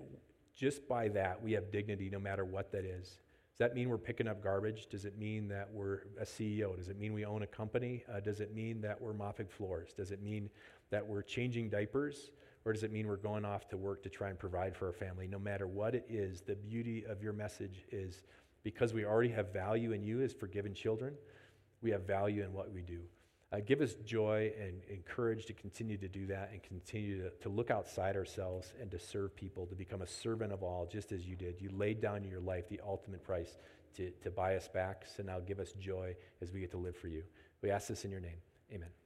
just 0.54 0.86
by 0.86 1.08
that, 1.08 1.42
we 1.42 1.52
have 1.52 1.72
dignity 1.72 2.10
no 2.10 2.20
matter 2.20 2.44
what 2.44 2.72
that 2.72 2.84
is. 2.84 3.20
Does 3.60 3.68
that 3.68 3.74
mean 3.74 3.88
we're 3.88 3.98
picking 3.98 4.28
up 4.28 4.42
garbage? 4.42 4.86
Does 4.86 5.04
it 5.04 5.18
mean 5.18 5.48
that 5.48 5.68
we're 5.72 6.00
a 6.20 6.24
CEO? 6.24 6.76
Does 6.76 6.88
it 6.88 6.98
mean 6.98 7.12
we 7.12 7.24
own 7.24 7.42
a 7.42 7.46
company? 7.46 8.04
Uh, 8.10 8.20
does 8.20 8.40
it 8.40 8.54
mean 8.54 8.80
that 8.82 9.00
we're 9.00 9.12
mopping 9.12 9.48
floors? 9.48 9.92
Does 9.94 10.12
it 10.12 10.22
mean 10.22 10.48
that 10.90 11.06
we're 11.06 11.22
changing 11.22 11.70
diapers? 11.70 12.30
Or 12.64 12.72
does 12.72 12.82
it 12.82 12.92
mean 12.92 13.08
we're 13.08 13.16
going 13.16 13.44
off 13.44 13.68
to 13.70 13.76
work 13.76 14.02
to 14.02 14.10
try 14.10 14.28
and 14.28 14.38
provide 14.38 14.76
for 14.76 14.86
our 14.86 14.92
family? 14.92 15.26
No 15.26 15.38
matter 15.38 15.66
what 15.66 15.94
it 15.94 16.04
is, 16.08 16.42
the 16.42 16.56
beauty 16.56 17.04
of 17.08 17.22
your 17.22 17.32
message 17.32 17.86
is 17.90 18.22
because 18.62 18.92
we 18.92 19.04
already 19.04 19.30
have 19.30 19.52
value 19.52 19.92
in 19.92 20.02
you 20.02 20.20
as 20.20 20.34
forgiven 20.34 20.74
children, 20.74 21.14
we 21.80 21.90
have 21.90 22.02
value 22.02 22.44
in 22.44 22.52
what 22.52 22.70
we 22.70 22.82
do. 22.82 23.00
Uh, 23.52 23.58
give 23.66 23.80
us 23.80 23.94
joy 24.04 24.52
and, 24.60 24.82
and 24.88 25.04
courage 25.04 25.44
to 25.46 25.52
continue 25.52 25.96
to 25.96 26.06
do 26.06 26.24
that 26.26 26.50
and 26.52 26.62
continue 26.62 27.20
to, 27.20 27.30
to 27.42 27.48
look 27.48 27.70
outside 27.70 28.14
ourselves 28.14 28.74
and 28.80 28.90
to 28.90 28.98
serve 28.98 29.34
people, 29.34 29.66
to 29.66 29.74
become 29.74 30.02
a 30.02 30.06
servant 30.06 30.52
of 30.52 30.62
all, 30.62 30.86
just 30.86 31.10
as 31.10 31.26
you 31.26 31.34
did. 31.34 31.60
You 31.60 31.70
laid 31.72 32.00
down 32.00 32.22
your 32.22 32.40
life 32.40 32.68
the 32.68 32.80
ultimate 32.86 33.24
price 33.24 33.58
to, 33.96 34.10
to 34.22 34.30
buy 34.30 34.54
us 34.54 34.68
back. 34.68 35.04
So 35.16 35.24
now 35.24 35.40
give 35.40 35.58
us 35.58 35.72
joy 35.72 36.14
as 36.40 36.52
we 36.52 36.60
get 36.60 36.70
to 36.72 36.78
live 36.78 36.96
for 36.96 37.08
you. 37.08 37.24
We 37.60 37.70
ask 37.70 37.88
this 37.88 38.04
in 38.04 38.12
your 38.12 38.20
name. 38.20 38.38
Amen. 38.72 38.99